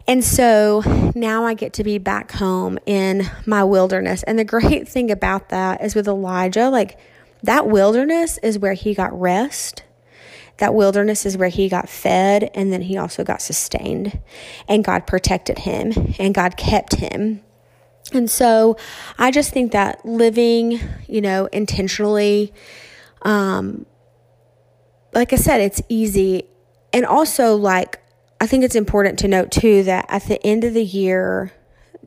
And 0.07 0.25
so 0.25 0.83
now 1.15 1.45
I 1.45 1.55
get 1.55 1.73
to 1.75 1.85
be 1.85 1.99
back 1.99 2.33
home 2.33 2.79
in 2.87 3.29
my 3.47 3.65
wilderness. 3.65 4.23
And 4.23 4.39
the 4.39 4.45
great 4.45 4.89
thing 4.89 5.11
about 5.11 5.49
that 5.49 5.83
is 5.83 5.95
with 5.95 6.07
Elijah, 6.07 6.69
like 6.69 6.99
that 7.43 7.69
wilderness 7.69 8.39
is 8.43 8.59
where 8.59 8.75
he 8.75 8.95
got 8.95 9.19
rest 9.19 9.83
that 10.59 10.75
wilderness 10.75 11.25
is 11.25 11.37
where 11.37 11.49
he 11.49 11.69
got 11.69 11.89
fed 11.89 12.51
and 12.55 12.73
then 12.73 12.83
he 12.83 12.97
also 12.97 13.25
got 13.25 13.41
sustained. 13.41 14.21
And 14.69 14.85
God 14.85 15.07
protected 15.07 15.61
him 15.61 16.15
and 16.19 16.35
God 16.35 16.57
kept 16.57 16.97
him. 16.97 17.41
And 18.13 18.31
so 18.31 18.77
I 19.19 19.31
just 19.31 19.53
think 19.53 19.73
that 19.73 20.05
living, 20.05 20.81
you 21.07 21.21
know, 21.21 21.47
intentionally, 21.47 22.53
um, 23.23 23.87
like 25.13 25.33
I 25.33 25.37
said, 25.37 25.61
it's 25.61 25.83
easy. 25.89 26.45
And 26.93 27.05
also, 27.05 27.55
like, 27.55 28.01
I 28.41 28.47
think 28.47 28.65
it's 28.65 28.77
important 28.77 29.19
to 29.21 29.29
note 29.29 29.51
too 29.51 29.83
that 29.85 30.07
at 30.09 30.25
the 30.25 30.45
end 30.47 30.65
of 30.65 30.75
the 30.75 30.85
year, 30.85 31.53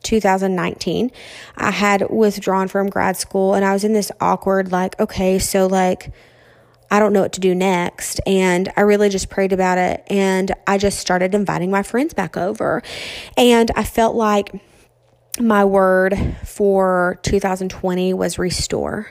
2019, 0.03 1.11
I 1.55 1.71
had 1.71 2.09
withdrawn 2.09 2.67
from 2.67 2.89
grad 2.89 3.17
school 3.17 3.53
and 3.53 3.63
I 3.63 3.73
was 3.73 3.83
in 3.83 3.93
this 3.93 4.11
awkward, 4.19 4.71
like, 4.71 4.99
okay, 4.99 5.37
so 5.39 5.67
like, 5.67 6.11
I 6.91 6.99
don't 6.99 7.13
know 7.13 7.21
what 7.21 7.33
to 7.33 7.39
do 7.39 7.55
next. 7.55 8.19
And 8.27 8.71
I 8.75 8.81
really 8.81 9.07
just 9.09 9.29
prayed 9.29 9.53
about 9.53 9.77
it. 9.77 10.03
And 10.07 10.53
I 10.67 10.77
just 10.77 10.99
started 10.99 11.33
inviting 11.33 11.71
my 11.71 11.83
friends 11.83 12.13
back 12.13 12.35
over. 12.35 12.83
And 13.37 13.71
I 13.75 13.83
felt 13.85 14.15
like 14.15 14.51
my 15.39 15.63
word 15.63 16.17
for 16.45 17.17
2020 17.23 18.13
was 18.13 18.37
restore. 18.37 19.09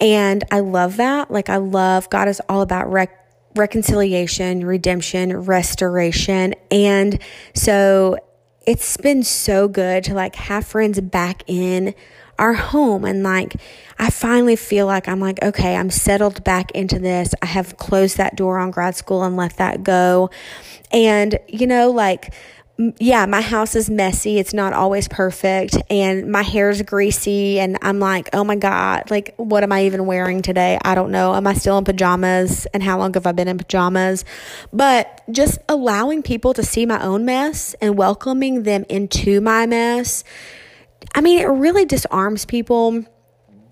And 0.00 0.44
I 0.52 0.60
love 0.60 0.96
that. 0.98 1.30
Like, 1.30 1.48
I 1.50 1.56
love 1.56 2.08
God 2.08 2.28
is 2.28 2.40
all 2.48 2.62
about 2.62 2.90
rec- 2.90 3.16
reconciliation, 3.56 4.64
redemption, 4.64 5.36
restoration. 5.36 6.54
And 6.70 7.18
so 7.54 8.16
it's 8.66 8.96
been 8.96 9.24
so 9.24 9.66
good 9.66 10.04
to 10.04 10.14
like 10.14 10.36
have 10.36 10.64
friends 10.64 11.00
back 11.00 11.42
in 11.48 11.94
our 12.40 12.54
home 12.54 13.04
and 13.04 13.22
like 13.22 13.54
I 13.98 14.10
finally 14.10 14.56
feel 14.56 14.86
like 14.86 15.06
I'm 15.08 15.20
like 15.20 15.42
okay, 15.42 15.76
I'm 15.76 15.90
settled 15.90 16.42
back 16.42 16.72
into 16.72 16.98
this. 16.98 17.34
I 17.42 17.46
have 17.46 17.76
closed 17.76 18.16
that 18.16 18.34
door 18.34 18.58
on 18.58 18.70
grad 18.70 18.96
school 18.96 19.22
and 19.22 19.36
let 19.36 19.56
that 19.58 19.84
go. 19.84 20.30
And 20.90 21.38
you 21.46 21.66
know 21.68 21.90
like 21.90 22.32
yeah, 22.98 23.26
my 23.26 23.42
house 23.42 23.76
is 23.76 23.90
messy. 23.90 24.38
It's 24.38 24.54
not 24.54 24.72
always 24.72 25.06
perfect. 25.06 25.76
And 25.90 26.30
my 26.32 26.42
hair's 26.42 26.80
greasy. 26.82 27.60
And 27.60 27.76
I'm 27.82 27.98
like, 27.98 28.30
oh 28.32 28.42
my 28.42 28.56
God, 28.56 29.10
like, 29.10 29.34
what 29.36 29.62
am 29.62 29.72
I 29.72 29.84
even 29.84 30.06
wearing 30.06 30.40
today? 30.40 30.78
I 30.82 30.94
don't 30.94 31.10
know. 31.10 31.34
Am 31.34 31.46
I 31.46 31.52
still 31.52 31.76
in 31.76 31.84
pajamas? 31.84 32.66
And 32.72 32.82
how 32.82 32.98
long 32.98 33.12
have 33.14 33.26
I 33.26 33.32
been 33.32 33.48
in 33.48 33.58
pajamas? 33.58 34.24
But 34.72 35.22
just 35.30 35.58
allowing 35.68 36.22
people 36.22 36.54
to 36.54 36.62
see 36.62 36.86
my 36.86 37.02
own 37.02 37.24
mess 37.24 37.74
and 37.82 37.98
welcoming 37.98 38.62
them 38.62 38.86
into 38.88 39.40
my 39.42 39.66
mess. 39.66 40.24
I 41.14 41.20
mean, 41.20 41.40
it 41.40 41.46
really 41.46 41.84
disarms 41.84 42.44
people 42.44 43.04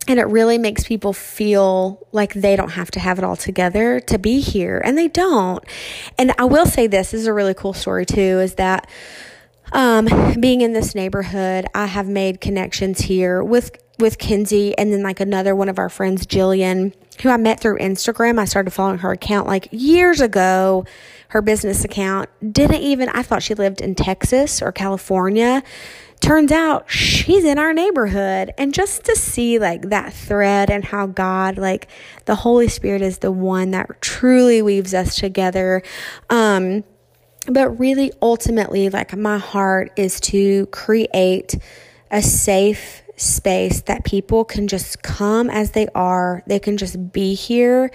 and 0.09 0.19
it 0.19 0.25
really 0.25 0.57
makes 0.57 0.85
people 0.85 1.13
feel 1.13 2.07
like 2.13 2.33
they 2.33 2.57
don't 2.57 2.71
have 2.71 2.91
to 2.93 3.01
have 3.01 3.19
it 3.19 3.25
all 3.25 3.37
together 3.37 4.01
to 4.01 4.19
be 4.19 4.41
here, 4.41 4.81
and 4.83 4.97
they 4.97 5.07
don't. 5.07 5.63
And 6.17 6.33
I 6.39 6.45
will 6.45 6.65
say 6.65 6.87
this, 6.87 7.11
this 7.11 7.21
is 7.21 7.27
a 7.27 7.33
really 7.35 7.53
cool 7.53 7.75
story 7.75 8.07
too, 8.07 8.41
is 8.41 8.55
that 8.55 8.89
um, 9.73 10.09
being 10.41 10.63
in 10.63 10.73
this 10.73 10.95
neighborhood, 10.95 11.67
I 11.75 11.87
have 11.87 12.09
made 12.09 12.41
connections 12.41 13.01
here 13.01 13.45
with 13.45 13.77
with 13.99 14.19
Kinsey 14.19 14.79
and 14.79 14.93
then 14.93 15.03
like 15.03 15.19
another 15.21 15.57
one 15.57 15.69
of 15.69 15.79
our 15.79 15.89
friends, 15.89 16.25
Jillian, 16.25 16.95
who 17.21 17.31
I 17.31 17.37
met 17.37 17.61
through 17.61 17.79
Instagram. 17.79 18.39
I 18.39 18.45
started 18.45 18.71
following 18.71 18.99
her 18.99 19.11
account 19.11 19.49
like 19.49 19.69
years 19.73 20.21
ago, 20.21 20.87
her 21.29 21.43
business 21.43 21.85
account. 21.85 22.29
Didn't 22.53 22.83
even 22.83 23.09
I 23.11 23.23
thought 23.23 23.43
she 23.43 23.55
lived 23.55 23.81
in 23.81 23.95
Texas 23.95 24.61
or 24.63 24.73
California. 24.73 25.63
Turns 26.21 26.51
out 26.51 26.91
she's 26.91 27.45
in 27.45 27.59
our 27.59 27.73
neighborhood. 27.73 28.53
And 28.59 28.75
just 28.75 29.05
to 29.05 29.15
see 29.15 29.59
like 29.59 29.91
that 29.91 30.13
thread 30.13 30.71
and 30.71 30.85
how 30.85 31.07
god 31.07 31.59
like 31.59 31.89
the 32.25 32.35
holy 32.35 32.69
spirit 32.69 33.03
is 33.03 33.19
the 33.19 33.33
one 33.33 33.71
that 33.71 34.01
truly 34.01 34.63
weaves 34.63 34.95
us 34.95 35.17
together. 35.17 35.83
Um 36.31 36.85
but 37.47 37.79
really 37.79 38.13
ultimately 38.21 38.91
like 38.91 39.17
my 39.17 39.39
heart 39.39 39.93
is 39.97 40.21
to 40.21 40.67
create 40.67 41.55
a 42.11 42.23
safe 42.23 43.03
space 43.17 43.83
that 43.83 44.05
people 44.05 44.45
can 44.45 44.69
just 44.69 45.03
come 45.03 45.51
as 45.51 45.73
they 45.73 45.89
are. 45.95 46.43
They 46.47 46.59
can 46.59 46.77
just 46.77 47.13
be 47.13 47.35
here 47.35 47.91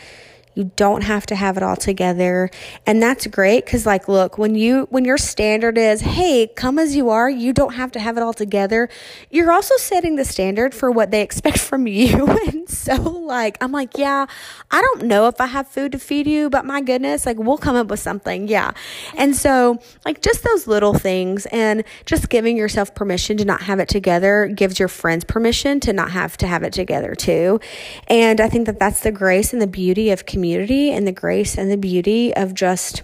you 0.56 0.72
don't 0.76 1.04
have 1.04 1.26
to 1.28 1.36
have 1.36 1.58
it 1.58 1.64
all 1.64 1.76
together. 1.76 2.50
And 2.86 3.02
that's 3.02 3.26
great 3.28 3.66
cuz 3.66 3.86
like 3.86 4.08
look, 4.08 4.38
when 4.38 4.56
you 4.56 4.88
when 4.90 5.06
your 5.06 5.18
standard 5.18 5.78
is, 5.78 6.02
"Hey, 6.02 6.48
come 6.48 6.78
as 6.78 6.96
you 6.96 7.10
are, 7.10 7.30
you 7.30 7.54
don't 7.54 7.74
have 7.74 7.92
to 7.94 8.00
have 8.00 8.18
it 8.18 8.24
all 8.24 8.34
together." 8.34 8.90
You're 9.32 9.52
also 9.52 9.76
setting 9.78 10.16
the 10.16 10.26
standard 10.26 10.76
for 10.76 10.92
what 10.92 11.12
they 11.12 11.22
expect 11.28 11.58
from 11.58 11.88
you. 11.88 12.28
and 12.48 12.70
so 12.70 12.96
like 12.96 13.58
I'm 13.62 13.72
like, 13.72 13.98
"Yeah, 13.98 14.28
I 14.70 14.82
don't 14.82 15.04
know 15.06 15.28
if 15.28 15.42
I 15.42 15.48
have 15.48 15.68
food 15.68 15.92
to 15.94 16.00
feed 16.00 16.28
you, 16.28 16.50
but 16.50 16.66
my 16.66 16.82
goodness, 16.82 17.26
like 17.26 17.38
we'll 17.40 17.58
come 17.58 17.76
up 17.76 17.88
with 17.88 18.00
something." 18.00 18.48
Yeah. 18.48 18.72
And 19.16 19.36
so 19.36 19.80
like 20.06 20.22
just 20.22 20.44
those 20.44 20.68
little 20.68 20.94
things 20.94 21.48
and 21.48 21.84
just 22.06 22.30
giving 22.30 22.58
yourself 22.58 22.94
permission 22.94 23.38
to 23.38 23.46
not 23.46 23.64
have 23.64 23.80
it 23.80 23.90
together 23.90 24.48
gives 24.48 24.78
your 24.80 24.88
friends 24.88 25.24
permission 25.24 25.80
to 25.80 25.94
not 25.94 26.12
have 26.12 26.38
to 26.38 26.48
have 26.48 26.64
it 26.64 26.74
together 26.74 27.16
too. 27.16 27.60
And 28.08 28.40
I 28.40 28.50
think 28.50 28.68
that 28.68 28.80
that's 28.80 29.00
the 29.00 29.12
grace 29.12 29.54
and 29.54 29.62
the 29.62 29.68
beauty 29.68 30.12
of 30.12 30.26
community 30.26 30.43
community 30.44 30.92
and 30.92 31.08
the 31.08 31.12
grace 31.14 31.58
and 31.58 31.72
the 31.72 31.78
beauty 31.78 32.36
of 32.36 32.54
just 32.54 33.02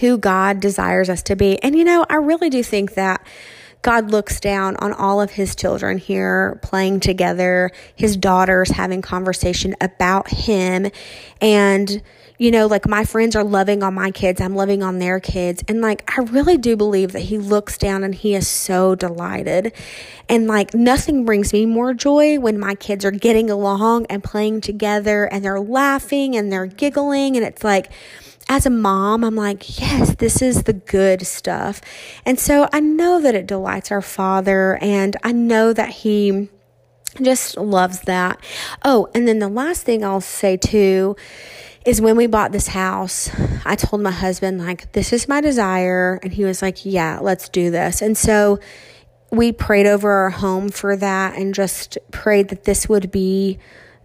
who 0.00 0.18
God 0.18 0.58
desires 0.58 1.08
us 1.08 1.22
to 1.22 1.36
be. 1.36 1.62
And 1.62 1.76
you 1.76 1.84
know, 1.84 2.04
I 2.10 2.16
really 2.16 2.50
do 2.50 2.64
think 2.64 2.94
that 2.94 3.24
God 3.82 4.10
looks 4.10 4.40
down 4.40 4.74
on 4.76 4.92
all 4.92 5.20
of 5.20 5.30
his 5.30 5.54
children 5.54 5.98
here 5.98 6.58
playing 6.60 6.98
together, 6.98 7.70
his 7.94 8.16
daughters 8.16 8.70
having 8.70 9.02
conversation 9.02 9.76
about 9.80 10.30
him 10.30 10.90
and 11.40 12.02
you 12.42 12.50
know, 12.50 12.66
like 12.66 12.88
my 12.88 13.04
friends 13.04 13.36
are 13.36 13.44
loving 13.44 13.84
on 13.84 13.94
my 13.94 14.10
kids, 14.10 14.40
I'm 14.40 14.56
loving 14.56 14.82
on 14.82 14.98
their 14.98 15.20
kids. 15.20 15.62
And 15.68 15.80
like, 15.80 16.02
I 16.18 16.22
really 16.22 16.58
do 16.58 16.76
believe 16.76 17.12
that 17.12 17.20
he 17.20 17.38
looks 17.38 17.78
down 17.78 18.02
and 18.02 18.12
he 18.12 18.34
is 18.34 18.48
so 18.48 18.96
delighted. 18.96 19.72
And 20.28 20.48
like, 20.48 20.74
nothing 20.74 21.24
brings 21.24 21.52
me 21.52 21.66
more 21.66 21.94
joy 21.94 22.40
when 22.40 22.58
my 22.58 22.74
kids 22.74 23.04
are 23.04 23.12
getting 23.12 23.48
along 23.48 24.06
and 24.06 24.24
playing 24.24 24.60
together 24.60 25.24
and 25.26 25.44
they're 25.44 25.60
laughing 25.60 26.34
and 26.34 26.50
they're 26.50 26.66
giggling. 26.66 27.36
And 27.36 27.46
it's 27.46 27.62
like, 27.62 27.92
as 28.48 28.66
a 28.66 28.70
mom, 28.70 29.22
I'm 29.22 29.36
like, 29.36 29.78
yes, 29.80 30.16
this 30.16 30.42
is 30.42 30.64
the 30.64 30.72
good 30.72 31.24
stuff. 31.24 31.80
And 32.26 32.40
so 32.40 32.68
I 32.72 32.80
know 32.80 33.20
that 33.20 33.36
it 33.36 33.46
delights 33.46 33.92
our 33.92 34.02
father 34.02 34.80
and 34.82 35.16
I 35.22 35.30
know 35.30 35.72
that 35.72 35.90
he 35.90 36.48
just 37.20 37.56
loves 37.56 38.00
that. 38.00 38.42
Oh, 38.84 39.08
and 39.14 39.28
then 39.28 39.38
the 39.38 39.48
last 39.48 39.84
thing 39.84 40.04
I'll 40.04 40.20
say 40.20 40.56
too 40.56 41.14
is 41.84 42.00
when 42.00 42.16
we 42.16 42.26
bought 42.26 42.52
this 42.52 42.68
house, 42.68 43.30
I 43.64 43.74
told 43.76 44.02
my 44.02 44.10
husband, 44.10 44.58
like, 44.58 44.92
this 44.92 45.12
is 45.12 45.28
my 45.28 45.40
desire. 45.40 46.20
And 46.22 46.32
he 46.32 46.44
was 46.44 46.62
like, 46.62 46.84
yeah, 46.84 47.18
let's 47.20 47.48
do 47.48 47.70
this. 47.70 48.02
And 48.02 48.16
so 48.16 48.60
we 49.30 49.50
prayed 49.50 49.86
over 49.86 50.10
our 50.10 50.30
home 50.30 50.68
for 50.68 50.96
that 50.96 51.36
and 51.36 51.54
just 51.54 51.98
prayed 52.10 52.48
that 52.50 52.64
this 52.64 52.88
would 52.88 53.10
be 53.10 53.58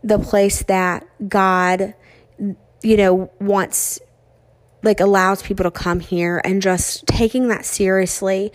the 0.03 0.17
place 0.17 0.63
that 0.63 1.05
God, 1.27 1.93
you 2.81 2.97
know, 2.97 3.31
wants 3.39 3.99
like 4.83 4.99
allows 4.99 5.41
people 5.41 5.63
to 5.63 5.71
come 5.71 5.99
here 5.99 6.39
and 6.45 6.61
just 6.61 7.05
taking 7.07 7.47
that 7.49 7.65
seriously. 7.65 8.51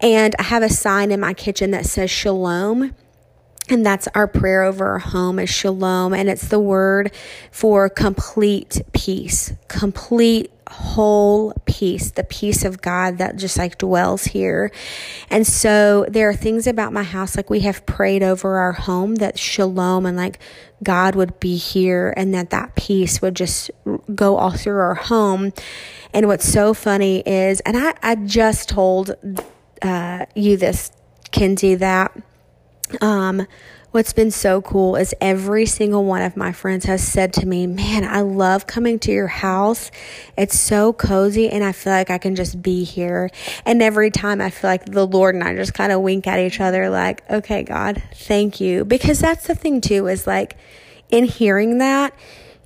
And 0.00 0.34
I 0.38 0.42
have 0.44 0.62
a 0.62 0.70
sign 0.70 1.12
in 1.12 1.20
my 1.20 1.34
kitchen 1.34 1.70
that 1.72 1.86
says 1.86 2.10
shalom 2.10 2.94
and 3.68 3.84
that's 3.84 4.08
our 4.14 4.28
prayer 4.28 4.62
over 4.62 4.86
our 4.86 4.98
home 4.98 5.38
is 5.38 5.50
shalom. 5.50 6.14
And 6.14 6.28
it's 6.28 6.48
the 6.48 6.60
word 6.60 7.12
for 7.50 7.88
complete 7.88 8.82
peace, 8.92 9.52
complete 9.68 10.52
whole 10.68 11.52
peace, 11.64 12.10
the 12.10 12.24
peace 12.24 12.64
of 12.64 12.80
God 12.80 13.18
that 13.18 13.36
just 13.36 13.56
like 13.56 13.78
dwells 13.78 14.24
here. 14.24 14.70
And 15.30 15.46
so 15.46 16.06
there 16.08 16.28
are 16.28 16.34
things 16.34 16.66
about 16.66 16.92
my 16.92 17.02
house, 17.02 17.36
like 17.36 17.50
we 17.50 17.60
have 17.60 17.86
prayed 17.86 18.22
over 18.22 18.56
our 18.58 18.72
home 18.72 19.16
that 19.16 19.38
shalom 19.38 20.06
and 20.06 20.16
like 20.16 20.38
God 20.82 21.14
would 21.14 21.38
be 21.40 21.56
here 21.56 22.12
and 22.16 22.34
that 22.34 22.50
that 22.50 22.74
peace 22.74 23.22
would 23.22 23.36
just 23.36 23.70
go 24.14 24.36
all 24.36 24.52
through 24.52 24.78
our 24.78 24.94
home. 24.94 25.52
And 26.12 26.26
what's 26.26 26.46
so 26.48 26.74
funny 26.74 27.20
is, 27.26 27.60
and 27.60 27.76
I, 27.76 27.94
I 28.02 28.14
just 28.14 28.68
told 28.68 29.12
uh, 29.82 30.26
you 30.34 30.56
this, 30.56 30.90
Kinsey, 31.30 31.74
that 31.76 32.16
um, 33.00 33.46
what's 33.90 34.12
been 34.12 34.30
so 34.30 34.60
cool 34.60 34.96
is 34.96 35.14
every 35.20 35.64
single 35.64 36.04
one 36.04 36.22
of 36.22 36.36
my 36.36 36.52
friends 36.52 36.84
has 36.84 37.06
said 37.06 37.32
to 37.32 37.46
me, 37.46 37.66
Man, 37.66 38.04
I 38.04 38.20
love 38.20 38.66
coming 38.66 38.98
to 39.00 39.12
your 39.12 39.26
house. 39.26 39.90
It's 40.36 40.58
so 40.58 40.92
cozy, 40.92 41.48
and 41.48 41.64
I 41.64 41.72
feel 41.72 41.92
like 41.92 42.10
I 42.10 42.18
can 42.18 42.36
just 42.36 42.60
be 42.60 42.84
here. 42.84 43.30
And 43.64 43.82
every 43.82 44.10
time 44.10 44.40
I 44.40 44.50
feel 44.50 44.70
like 44.70 44.84
the 44.84 45.06
Lord 45.06 45.34
and 45.34 45.42
I 45.42 45.54
just 45.54 45.74
kind 45.74 45.92
of 45.92 46.02
wink 46.02 46.26
at 46.26 46.38
each 46.38 46.60
other, 46.60 46.90
like, 46.90 47.28
Okay, 47.30 47.62
God, 47.62 48.02
thank 48.14 48.60
you. 48.60 48.84
Because 48.84 49.20
that's 49.20 49.46
the 49.46 49.54
thing, 49.54 49.80
too, 49.80 50.06
is 50.08 50.26
like 50.26 50.56
in 51.10 51.24
hearing 51.24 51.78
that, 51.78 52.12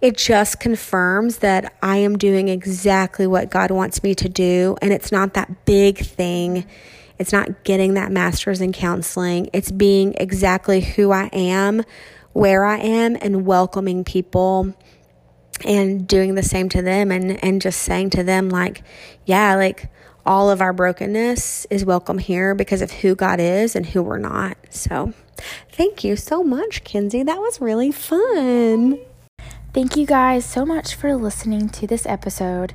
it 0.01 0.17
just 0.17 0.61
confirms 0.61 1.39
that 1.39 1.75
I 1.83 1.99
am 1.99 2.17
doing 2.17 2.49
exactly 2.49 3.27
what 3.27 3.51
God 3.51 3.71
wants 3.71 4.03
me 4.03 4.15
to 4.15 4.29
do. 4.29 4.77
And 4.81 4.93
it's 4.93 5.13
not 5.13 5.35
that 5.35 5.65
big 5.67 5.99
thing 5.99 6.67
it's 7.21 7.33
not 7.33 7.65
getting 7.65 7.95
that 7.95 8.11
master's 8.11 8.63
in 8.63 8.73
counseling. 8.73 9.51
It's 9.53 9.71
being 9.71 10.15
exactly 10.17 10.81
who 10.81 11.13
I 11.13 11.27
am, 11.35 11.83
where 12.33 12.65
I 12.65 12.79
am, 12.79 13.17
and 13.21 13.45
welcoming 13.45 14.05
people 14.05 14.75
and 15.63 16.09
doing 16.09 16.35
the 16.35 16.43
same 16.43 16.71
to 16.71 16.81
them 16.81 17.13
and, 17.13 17.43
and 17.45 17.61
just 17.61 17.83
saying 17.83 18.11
to 18.11 18.23
them, 18.23 18.49
like, 18.49 18.83
yeah, 19.27 19.55
like 19.55 19.91
all 20.25 20.51
of 20.51 20.63
our 20.63 20.73
brokenness 20.73 21.67
is 21.69 21.85
welcome 21.85 22.17
here 22.17 22.55
because 22.55 22.81
of 22.81 22.91
who 22.91 23.15
God 23.15 23.39
is 23.39 23.77
and 23.77 23.85
who 23.85 24.03
we're 24.03 24.17
not. 24.17 24.57
So 24.71 25.13
thank 25.71 26.03
you 26.03 26.17
so 26.17 26.43
much, 26.43 26.85
Kinsey. 26.85 27.23
That 27.23 27.39
was 27.39 27.61
really 27.61 27.93
fun. 27.93 28.99
Thank 29.75 29.95
you 29.95 30.07
guys 30.07 30.47
so 30.47 30.65
much 30.65 30.95
for 30.95 31.15
listening 31.15 31.69
to 31.69 31.87
this 31.87 32.07
episode. 32.07 32.73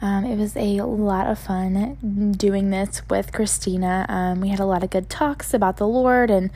Um, 0.00 0.24
it 0.24 0.36
was 0.36 0.56
a 0.56 0.82
lot 0.82 1.26
of 1.26 1.38
fun 1.38 2.32
doing 2.32 2.70
this 2.70 3.02
with 3.10 3.32
Christina. 3.32 4.06
Um, 4.08 4.40
we 4.40 4.48
had 4.48 4.60
a 4.60 4.64
lot 4.64 4.84
of 4.84 4.90
good 4.90 5.10
talks 5.10 5.52
about 5.52 5.76
the 5.76 5.88
Lord, 5.88 6.30
and 6.30 6.50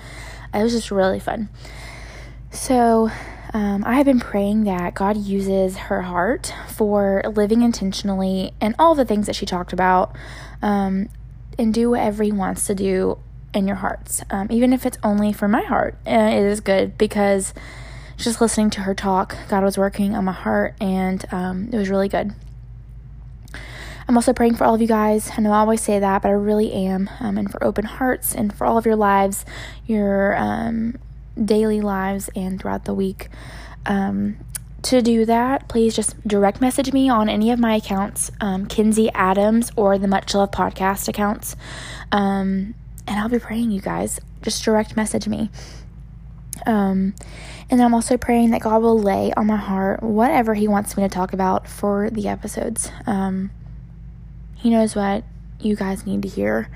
it 0.54 0.62
was 0.62 0.72
just 0.72 0.90
really 0.90 1.18
fun. 1.18 1.48
So, 2.50 3.10
um, 3.52 3.82
I 3.84 3.96
have 3.96 4.06
been 4.06 4.20
praying 4.20 4.64
that 4.64 4.94
God 4.94 5.16
uses 5.16 5.76
her 5.76 6.02
heart 6.02 6.54
for 6.68 7.22
living 7.34 7.62
intentionally 7.62 8.52
and 8.60 8.74
all 8.78 8.94
the 8.94 9.04
things 9.04 9.26
that 9.26 9.34
she 9.34 9.44
talked 9.44 9.72
about, 9.72 10.14
um, 10.62 11.08
and 11.58 11.74
do 11.74 11.90
whatever 11.90 12.22
He 12.22 12.32
wants 12.32 12.66
to 12.68 12.74
do 12.74 13.18
in 13.52 13.66
your 13.66 13.76
hearts. 13.76 14.22
Um, 14.30 14.46
even 14.50 14.72
if 14.72 14.86
it's 14.86 14.98
only 15.02 15.32
for 15.32 15.48
my 15.48 15.62
heart, 15.62 15.96
uh, 16.06 16.10
it 16.10 16.44
is 16.44 16.60
good 16.60 16.96
because 16.96 17.52
just 18.16 18.40
listening 18.40 18.70
to 18.70 18.82
her 18.82 18.94
talk, 18.94 19.36
God 19.48 19.64
was 19.64 19.76
working 19.76 20.14
on 20.14 20.24
my 20.24 20.32
heart, 20.32 20.74
and 20.80 21.24
um, 21.32 21.68
it 21.72 21.76
was 21.76 21.90
really 21.90 22.08
good. 22.08 22.32
I'm 24.12 24.18
also 24.18 24.34
praying 24.34 24.56
for 24.56 24.64
all 24.64 24.74
of 24.74 24.82
you 24.82 24.86
guys. 24.86 25.30
I 25.38 25.40
know 25.40 25.52
I 25.52 25.60
always 25.60 25.80
say 25.80 25.98
that, 25.98 26.20
but 26.20 26.28
I 26.28 26.32
really 26.32 26.70
am. 26.74 27.08
Um, 27.18 27.38
and 27.38 27.50
for 27.50 27.64
open 27.64 27.86
hearts 27.86 28.34
and 28.34 28.54
for 28.54 28.66
all 28.66 28.76
of 28.76 28.84
your 28.84 28.94
lives, 28.94 29.46
your 29.86 30.36
um, 30.36 30.98
daily 31.42 31.80
lives 31.80 32.28
and 32.36 32.60
throughout 32.60 32.84
the 32.84 32.92
week. 32.92 33.30
Um, 33.86 34.36
to 34.82 35.00
do 35.00 35.24
that, 35.24 35.66
please 35.66 35.96
just 35.96 36.28
direct 36.28 36.60
message 36.60 36.92
me 36.92 37.08
on 37.08 37.30
any 37.30 37.50
of 37.52 37.58
my 37.58 37.76
accounts, 37.76 38.30
um, 38.38 38.66
Kinsey 38.66 39.10
Adams 39.14 39.72
or 39.76 39.96
the 39.96 40.08
Much 40.08 40.34
Love 40.34 40.50
Podcast 40.50 41.08
accounts. 41.08 41.56
Um, 42.12 42.74
and 43.06 43.18
I'll 43.18 43.30
be 43.30 43.38
praying, 43.38 43.70
you 43.70 43.80
guys. 43.80 44.20
Just 44.42 44.62
direct 44.62 44.94
message 44.94 45.26
me. 45.26 45.48
Um, 46.66 47.14
and 47.70 47.80
I'm 47.80 47.94
also 47.94 48.18
praying 48.18 48.50
that 48.50 48.60
God 48.60 48.82
will 48.82 49.00
lay 49.00 49.32
on 49.38 49.46
my 49.46 49.56
heart 49.56 50.02
whatever 50.02 50.52
He 50.52 50.68
wants 50.68 50.98
me 50.98 51.02
to 51.02 51.08
talk 51.08 51.32
about 51.32 51.66
for 51.66 52.10
the 52.10 52.28
episodes. 52.28 52.92
Um, 53.06 53.50
he 54.62 54.70
knows 54.70 54.94
what 54.94 55.24
you 55.60 55.74
guys 55.74 56.06
need 56.06 56.22
to 56.22 56.28
hear. 56.28 56.70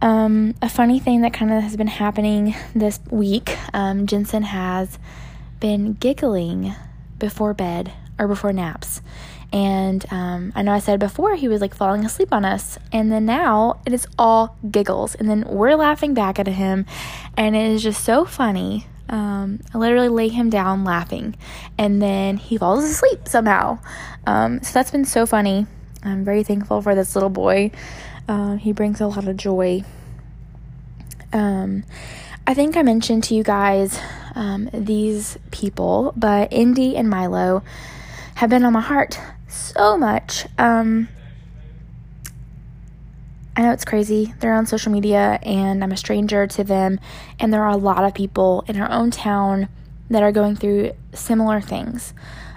Um, 0.00 0.56
a 0.60 0.68
funny 0.68 0.98
thing 0.98 1.20
that 1.20 1.32
kind 1.32 1.52
of 1.52 1.62
has 1.62 1.76
been 1.76 1.86
happening 1.86 2.56
this 2.74 2.98
week 3.08 3.56
um, 3.72 4.08
Jensen 4.08 4.42
has 4.42 4.98
been 5.60 5.92
giggling 5.92 6.74
before 7.18 7.54
bed 7.54 7.92
or 8.18 8.26
before 8.26 8.52
naps. 8.52 9.00
And 9.52 10.04
um, 10.10 10.52
I 10.56 10.62
know 10.62 10.72
I 10.72 10.80
said 10.80 10.98
before 10.98 11.36
he 11.36 11.46
was 11.46 11.60
like 11.60 11.74
falling 11.74 12.04
asleep 12.04 12.32
on 12.32 12.44
us. 12.44 12.78
And 12.90 13.12
then 13.12 13.26
now 13.26 13.80
it 13.86 13.92
is 13.92 14.08
all 14.18 14.56
giggles. 14.68 15.14
And 15.14 15.30
then 15.30 15.44
we're 15.46 15.76
laughing 15.76 16.14
back 16.14 16.40
at 16.40 16.48
him. 16.48 16.84
And 17.36 17.54
it 17.54 17.70
is 17.70 17.82
just 17.82 18.02
so 18.02 18.24
funny. 18.24 18.86
Um, 19.08 19.60
I 19.72 19.78
literally 19.78 20.08
lay 20.08 20.28
him 20.28 20.50
down 20.50 20.84
laughing. 20.84 21.36
And 21.78 22.02
then 22.02 22.38
he 22.38 22.56
falls 22.56 22.82
asleep 22.82 23.28
somehow. 23.28 23.78
Um, 24.26 24.62
so 24.62 24.72
that's 24.72 24.90
been 24.90 25.04
so 25.04 25.26
funny. 25.26 25.66
I'm 26.04 26.24
very 26.24 26.42
thankful 26.42 26.82
for 26.82 26.94
this 26.94 27.14
little 27.14 27.30
boy. 27.30 27.70
Uh, 28.28 28.56
he 28.56 28.72
brings 28.72 29.00
a 29.00 29.06
lot 29.06 29.28
of 29.28 29.36
joy. 29.36 29.84
Um, 31.32 31.84
I 32.46 32.54
think 32.54 32.76
I 32.76 32.82
mentioned 32.82 33.24
to 33.24 33.34
you 33.34 33.42
guys 33.42 34.00
um, 34.34 34.68
these 34.72 35.38
people, 35.50 36.12
but 36.16 36.52
Indy 36.52 36.96
and 36.96 37.08
Milo 37.08 37.62
have 38.34 38.50
been 38.50 38.64
on 38.64 38.72
my 38.72 38.80
heart 38.80 39.18
so 39.46 39.96
much. 39.96 40.46
Um, 40.58 41.08
I 43.54 43.62
know 43.62 43.72
it's 43.72 43.84
crazy. 43.84 44.34
They're 44.40 44.54
on 44.54 44.66
social 44.66 44.90
media 44.90 45.38
and 45.42 45.84
I'm 45.84 45.92
a 45.92 45.96
stranger 45.96 46.46
to 46.46 46.64
them. 46.64 46.98
And 47.38 47.52
there 47.52 47.62
are 47.62 47.70
a 47.70 47.76
lot 47.76 48.04
of 48.04 48.14
people 48.14 48.64
in 48.66 48.80
our 48.80 48.90
own 48.90 49.10
town 49.10 49.68
that 50.08 50.22
are 50.22 50.32
going 50.32 50.56
through 50.56 50.92
similar 51.12 51.60
things. 51.60 52.14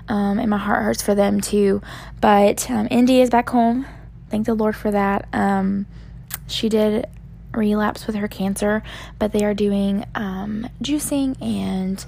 Um, 0.08 0.40
and 0.40 0.50
my 0.50 0.58
heart 0.58 0.84
hurts 0.84 1.02
for 1.02 1.16
them 1.16 1.42
too. 1.42 1.82
But 2.22 2.70
um, 2.70 2.88
Indy 2.92 3.22
is 3.22 3.30
back 3.30 3.50
home. 3.50 3.86
Thank 4.30 4.46
the 4.46 4.54
Lord 4.54 4.76
for 4.76 4.92
that. 4.92 5.28
Um, 5.34 5.86
she 6.48 6.70
did 6.70 7.08
relapse 7.54 8.06
with 8.06 8.16
her 8.16 8.28
cancer, 8.28 8.84
but 9.18 9.32
they 9.32 9.44
are 9.44 9.54
doing 9.54 10.06
um, 10.14 10.68
juicing 10.82 11.42
and 11.42 12.06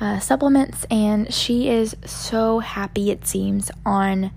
uh, 0.00 0.18
supplements, 0.18 0.84
and 0.90 1.32
she 1.32 1.68
is 1.68 1.96
so 2.04 2.58
happy, 2.58 3.10
it 3.10 3.26
seems, 3.26 3.70
on 3.84 4.30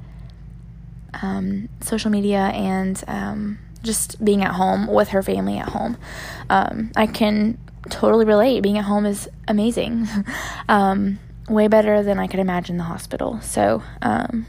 um, 1.22 1.70
social 1.82 2.12
media 2.12 2.52
and 2.54 3.04
um, 3.08 3.60
just 3.84 4.24
being 4.24 4.44
at 4.44 4.52
home 4.54 4.88
with 4.88 5.10
her 5.10 5.24
family 5.24 5.58
at 5.58 5.70
home. 5.70 5.98
I 6.50 7.08
can 7.08 7.58
totally 7.90 8.26
relate. 8.26 8.62
Being 8.62 8.78
at 8.78 8.86
home 8.86 9.06
is 9.06 9.30
amazing, 9.48 10.08
um, 10.70 11.20
way 11.50 11.68
better 11.68 12.04
than 12.04 12.20
I 12.20 12.28
could 12.28 12.40
imagine 12.40 12.78
the 12.78 12.84
hospital. 12.84 13.40
So, 13.42 13.84
um, 14.02 14.46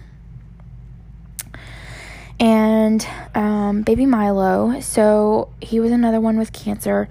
and 2.38 3.06
um, 3.34 3.82
baby 3.82 4.06
Milo. 4.06 4.80
So 4.80 5.52
he 5.60 5.78
was 5.80 5.92
another 5.92 6.20
one 6.20 6.38
with 6.38 6.52
cancer. 6.52 7.08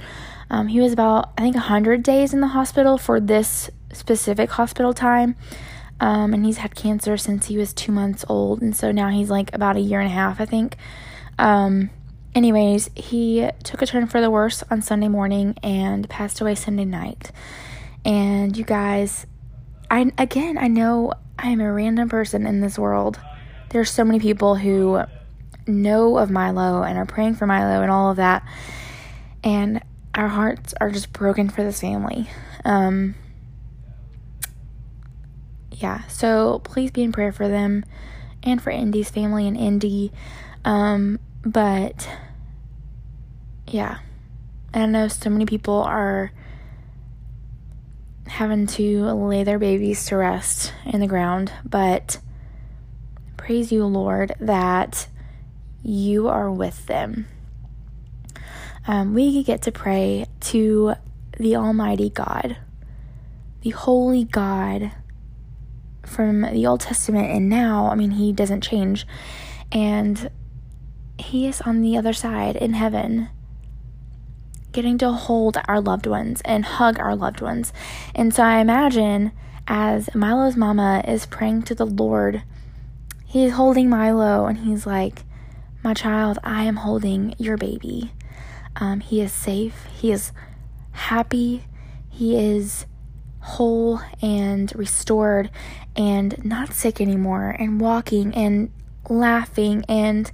Um, 0.49 0.67
he 0.67 0.79
was 0.81 0.91
about, 0.91 1.31
I 1.37 1.41
think, 1.41 1.55
100 1.55 2.01
days 2.01 2.33
in 2.33 2.41
the 2.41 2.47
hospital 2.47 2.97
for 2.97 3.19
this 3.19 3.69
specific 3.93 4.49
hospital 4.51 4.93
time. 4.93 5.35
Um, 5.99 6.33
and 6.33 6.45
he's 6.45 6.57
had 6.57 6.75
cancer 6.75 7.17
since 7.17 7.47
he 7.47 7.57
was 7.57 7.73
two 7.73 7.91
months 7.91 8.25
old. 8.27 8.61
And 8.61 8.75
so 8.75 8.91
now 8.91 9.09
he's 9.09 9.29
like 9.29 9.53
about 9.53 9.75
a 9.75 9.81
year 9.81 9.99
and 9.99 10.07
a 10.07 10.13
half, 10.13 10.41
I 10.41 10.45
think. 10.45 10.77
Um, 11.37 11.89
anyways, 12.33 12.89
he 12.95 13.49
took 13.63 13.81
a 13.81 13.85
turn 13.85 14.07
for 14.07 14.21
the 14.21 14.31
worse 14.31 14.63
on 14.71 14.81
Sunday 14.81 15.07
morning 15.09 15.55
and 15.61 16.09
passed 16.09 16.41
away 16.41 16.55
Sunday 16.55 16.85
night. 16.85 17.31
And 18.05 18.57
you 18.57 18.63
guys, 18.63 19.27
I 19.89 20.11
again, 20.17 20.57
I 20.57 20.67
know 20.67 21.13
I 21.37 21.49
am 21.49 21.61
a 21.61 21.71
random 21.71 22.09
person 22.09 22.45
in 22.45 22.61
this 22.61 22.77
world. 22.77 23.19
There's 23.69 23.89
so 23.89 24.03
many 24.03 24.19
people 24.19 24.55
who 24.55 25.03
know 25.67 26.17
of 26.17 26.29
Milo 26.29 26.83
and 26.83 26.97
are 26.97 27.05
praying 27.05 27.35
for 27.35 27.45
Milo 27.45 27.81
and 27.81 27.91
all 27.91 28.11
of 28.11 28.17
that. 28.17 28.43
And 29.43 29.81
our 30.13 30.27
hearts 30.27 30.73
are 30.81 30.91
just 30.91 31.13
broken 31.13 31.49
for 31.49 31.63
this 31.63 31.79
family. 31.79 32.29
Um, 32.65 33.15
yeah, 35.71 36.05
so 36.07 36.59
please 36.59 36.91
be 36.91 37.03
in 37.03 37.11
prayer 37.11 37.31
for 37.31 37.47
them 37.47 37.85
and 38.43 38.61
for 38.61 38.69
Indy's 38.69 39.09
family 39.09 39.47
and 39.47 39.55
Indy. 39.55 40.11
Um, 40.65 41.19
but 41.45 42.09
yeah, 43.67 43.99
I 44.73 44.85
know 44.87 45.07
so 45.07 45.29
many 45.29 45.45
people 45.45 45.81
are 45.81 46.31
having 48.29 48.67
to 48.67 49.05
lay 49.05 49.43
their 49.43 49.59
babies 49.59 50.05
to 50.05 50.17
rest 50.17 50.73
in 50.85 50.99
the 50.99 51.07
ground, 51.07 51.51
but 51.65 52.19
praise 53.37 53.71
you, 53.71 53.85
Lord, 53.85 54.33
that 54.39 55.07
you 55.83 56.27
are 56.27 56.51
with 56.51 56.85
them. 56.85 57.27
Um, 58.87 59.13
we 59.13 59.43
get 59.43 59.61
to 59.63 59.71
pray 59.71 60.25
to 60.41 60.95
the 61.37 61.55
Almighty 61.55 62.09
God, 62.09 62.57
the 63.61 63.69
Holy 63.71 64.23
God 64.23 64.91
from 66.05 66.41
the 66.41 66.65
Old 66.65 66.81
Testament 66.81 67.29
and 67.29 67.49
now. 67.49 67.89
I 67.89 67.95
mean, 67.95 68.11
He 68.11 68.33
doesn't 68.33 68.61
change. 68.61 69.05
And 69.71 70.29
He 71.17 71.47
is 71.47 71.61
on 71.61 71.81
the 71.81 71.97
other 71.97 72.13
side 72.13 72.55
in 72.55 72.73
heaven, 72.73 73.29
getting 74.71 74.97
to 74.99 75.11
hold 75.11 75.57
our 75.67 75.81
loved 75.81 76.07
ones 76.07 76.41
and 76.45 76.65
hug 76.65 76.99
our 76.99 77.15
loved 77.15 77.41
ones. 77.41 77.73
And 78.13 78.33
so 78.33 78.43
I 78.43 78.59
imagine 78.59 79.31
as 79.67 80.13
Milo's 80.15 80.55
mama 80.55 81.03
is 81.07 81.25
praying 81.25 81.63
to 81.63 81.75
the 81.75 81.85
Lord, 81.85 82.43
he's 83.25 83.53
holding 83.53 83.89
Milo 83.89 84.45
and 84.45 84.59
he's 84.59 84.85
like, 84.85 85.23
my 85.83 85.93
child, 85.93 86.39
I 86.43 86.65
am 86.65 86.77
holding 86.77 87.35
your 87.37 87.55
baby. 87.55 88.11
Um, 88.75 88.99
he 88.99 89.21
is 89.21 89.31
safe. 89.31 89.85
He 89.85 90.11
is 90.11 90.31
happy. 90.91 91.63
He 92.09 92.37
is 92.37 92.85
whole 93.41 94.01
and 94.21 94.73
restored 94.75 95.49
and 95.95 96.43
not 96.43 96.73
sick 96.73 96.99
anymore 96.99 97.55
and 97.57 97.79
walking 97.79 98.33
and 98.35 98.71
laughing. 99.09 99.85
And 99.87 100.29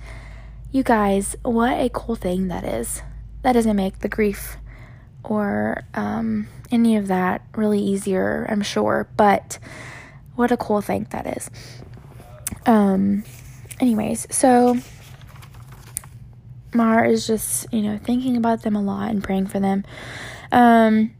you 0.71 0.83
guys, 0.83 1.35
what 1.43 1.79
a 1.79 1.89
cool 1.89 2.15
thing 2.15 2.47
that 2.47 2.63
is. 2.63 3.01
That 3.45 3.53
doesn't 3.53 3.75
make 3.75 3.99
the 3.99 4.09
grief 4.09 4.57
or 5.23 5.83
um, 5.93 6.47
any 6.71 6.95
of 6.95 7.09
that 7.09 7.43
really 7.55 7.79
easier, 7.79 8.47
I'm 8.49 8.63
sure. 8.63 9.07
But 9.17 9.59
what 10.33 10.51
a 10.51 10.57
cool 10.57 10.81
thing 10.81 11.05
that 11.11 11.37
is. 11.37 11.51
Um, 12.65 13.23
anyways, 13.79 14.25
so 14.35 14.79
Mar 16.73 17.05
is 17.05 17.27
just, 17.27 17.71
you 17.71 17.83
know, 17.83 17.99
thinking 17.99 18.35
about 18.35 18.63
them 18.63 18.75
a 18.75 18.81
lot 18.81 19.11
and 19.11 19.23
praying 19.23 19.45
for 19.45 19.59
them. 19.59 19.83
Um, 20.51 21.13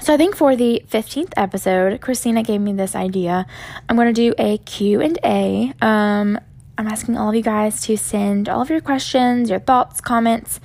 so 0.00 0.14
I 0.14 0.16
think 0.16 0.36
for 0.36 0.56
the 0.56 0.82
15th 0.88 1.34
episode, 1.36 2.00
Christina 2.00 2.42
gave 2.42 2.62
me 2.62 2.72
this 2.72 2.94
idea. 2.94 3.44
I'm 3.90 3.96
going 3.96 4.08
to 4.08 4.14
do 4.14 4.34
a 4.38 4.56
Q&A. 4.56 5.74
Um, 5.82 6.40
I'm 6.78 6.88
asking 6.88 7.18
all 7.18 7.28
of 7.28 7.34
you 7.34 7.42
guys 7.42 7.82
to 7.82 7.98
send 7.98 8.48
all 8.48 8.62
of 8.62 8.70
your 8.70 8.80
questions, 8.80 9.50
your 9.50 9.60
thoughts, 9.60 10.00
comments, 10.00 10.60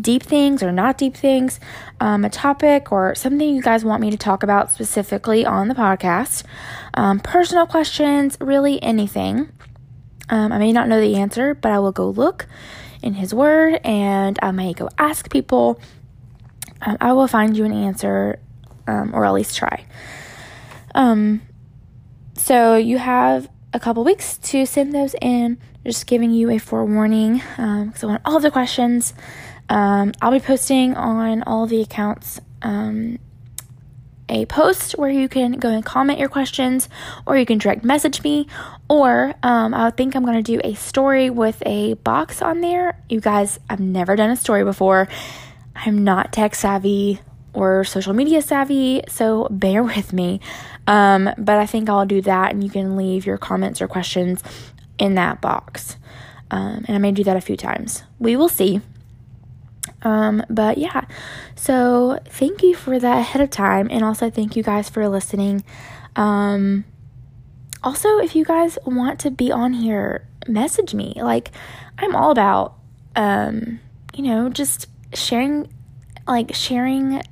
deep 0.00 0.22
things 0.22 0.62
or 0.62 0.72
not 0.72 0.96
deep 0.98 1.16
things, 1.16 1.58
um, 2.00 2.24
a 2.24 2.30
topic 2.30 2.92
or 2.92 3.14
something 3.14 3.54
you 3.54 3.62
guys 3.62 3.84
want 3.84 4.00
me 4.00 4.10
to 4.10 4.16
talk 4.16 4.42
about 4.42 4.70
specifically 4.70 5.44
on 5.44 5.68
the 5.68 5.74
podcast, 5.74 6.44
um, 6.94 7.20
personal 7.20 7.66
questions, 7.66 8.36
really 8.40 8.82
anything. 8.82 9.50
Um, 10.28 10.52
I 10.52 10.58
may 10.58 10.72
not 10.72 10.88
know 10.88 11.00
the 11.00 11.16
answer, 11.16 11.54
but 11.54 11.72
I 11.72 11.78
will 11.78 11.92
go 11.92 12.10
look 12.10 12.46
in 13.02 13.14
His 13.14 13.32
Word 13.34 13.80
and 13.84 14.38
I 14.42 14.50
may 14.50 14.72
go 14.72 14.88
ask 14.98 15.30
people. 15.30 15.80
Um, 16.82 16.96
I 17.00 17.12
will 17.12 17.28
find 17.28 17.56
you 17.56 17.64
an 17.64 17.72
answer 17.72 18.38
um, 18.86 19.10
or 19.14 19.24
at 19.24 19.32
least 19.32 19.56
try. 19.56 19.84
Um, 20.94 21.42
so 22.34 22.76
you 22.76 22.98
have 22.98 23.48
a 23.72 23.80
couple 23.80 24.04
weeks 24.04 24.38
to 24.38 24.64
send 24.66 24.94
those 24.94 25.14
in. 25.20 25.58
Just 25.84 26.06
giving 26.06 26.32
you 26.32 26.50
a 26.50 26.58
forewarning 26.58 27.38
because 27.38 28.02
I 28.02 28.06
want 28.06 28.22
all 28.24 28.40
the 28.40 28.50
questions. 28.50 29.14
Um, 29.68 30.12
I'll 30.20 30.32
be 30.32 30.40
posting 30.40 30.94
on 30.94 31.42
all 31.42 31.66
the 31.66 31.82
accounts 31.82 32.40
um, 32.62 33.18
a 34.28 34.46
post 34.46 34.92
where 34.92 35.10
you 35.10 35.28
can 35.28 35.52
go 35.52 35.68
and 35.68 35.84
comment 35.84 36.18
your 36.18 36.28
questions, 36.28 36.88
or 37.26 37.36
you 37.36 37.46
can 37.46 37.58
direct 37.58 37.84
message 37.84 38.22
me, 38.22 38.46
or 38.88 39.34
um, 39.42 39.74
I 39.74 39.90
think 39.90 40.14
I'm 40.14 40.24
going 40.24 40.42
to 40.42 40.42
do 40.42 40.60
a 40.62 40.74
story 40.74 41.30
with 41.30 41.62
a 41.64 41.94
box 41.94 42.42
on 42.42 42.60
there. 42.60 43.00
You 43.08 43.20
guys, 43.20 43.58
I've 43.68 43.80
never 43.80 44.16
done 44.16 44.30
a 44.30 44.36
story 44.36 44.64
before. 44.64 45.08
I'm 45.74 46.04
not 46.04 46.32
tech 46.32 46.54
savvy 46.54 47.20
or 47.52 47.84
social 47.84 48.12
media 48.12 48.42
savvy, 48.42 49.02
so 49.08 49.48
bear 49.50 49.82
with 49.94 50.12
me. 50.12 50.40
Um, 50.86 51.30
but 51.38 51.56
I 51.56 51.66
think 51.66 51.88
I'll 51.88 52.06
do 52.06 52.20
that, 52.22 52.52
and 52.52 52.62
you 52.62 52.70
can 52.70 52.96
leave 52.96 53.26
your 53.26 53.38
comments 53.38 53.80
or 53.80 53.88
questions 53.88 54.42
in 54.98 55.14
that 55.14 55.40
box. 55.40 55.96
Um, 56.50 56.84
and 56.88 56.96
I 56.96 56.98
may 56.98 57.12
do 57.12 57.24
that 57.24 57.36
a 57.36 57.42
few 57.42 57.56
times. 57.56 58.02
We 58.18 58.36
will 58.36 58.48
see. 58.48 58.80
Um, 60.02 60.44
but 60.48 60.78
yeah, 60.78 61.06
so 61.56 62.20
thank 62.26 62.62
you 62.62 62.74
for 62.74 62.98
that 62.98 63.18
ahead 63.18 63.42
of 63.42 63.50
time, 63.50 63.88
and 63.90 64.04
also 64.04 64.30
thank 64.30 64.56
you 64.56 64.62
guys 64.62 64.88
for 64.88 65.08
listening. 65.08 65.64
Um, 66.16 66.84
also, 67.82 68.18
if 68.18 68.34
you 68.34 68.44
guys 68.44 68.78
want 68.84 69.20
to 69.20 69.30
be 69.30 69.50
on 69.52 69.72
here, 69.72 70.26
message 70.46 70.94
me. 70.94 71.14
Like, 71.16 71.50
I'm 71.98 72.14
all 72.14 72.30
about, 72.30 72.74
um, 73.16 73.80
you 74.14 74.24
know, 74.24 74.48
just 74.48 74.88
sharing, 75.14 75.72
like, 76.26 76.54
sharing 76.54 77.22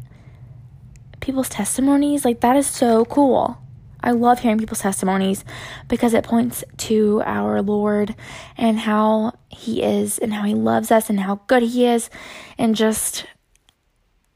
people's 1.21 1.49
testimonies. 1.49 2.25
Like, 2.25 2.41
that 2.41 2.57
is 2.57 2.67
so 2.67 3.05
cool. 3.05 3.59
I 4.07 4.13
love 4.13 4.39
hearing 4.39 4.59
people's 4.59 4.81
testimonies 4.81 5.45
because 5.89 6.15
it 6.15 6.23
points 6.23 6.63
to 6.77 7.23
our 7.27 7.61
Lord 7.61 8.15
and 8.57 8.79
how 8.79 9.33
He 9.49 9.83
is 9.83 10.19
and 10.19 10.33
how 10.33 10.45
He 10.45 10.55
loves 10.55 10.93
us 10.93 11.11
and 11.11 11.19
how 11.19 11.41
good 11.49 11.65
He 11.65 11.85
is. 11.85 12.09
And 12.57 12.77
just, 12.77 13.27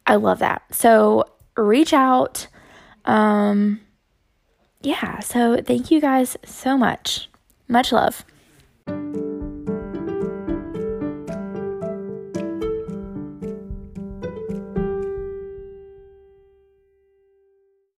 I 0.06 0.16
love 0.16 0.40
that. 0.40 0.62
So 0.74 1.24
reach 1.56 1.92
out. 1.92 2.48
Um, 3.04 3.80
yeah, 4.82 5.20
so 5.20 5.62
thank 5.62 5.92
you 5.92 6.00
guys 6.00 6.36
so 6.44 6.76
much. 6.76 7.28
Much 7.68 7.92
love. 7.92 8.24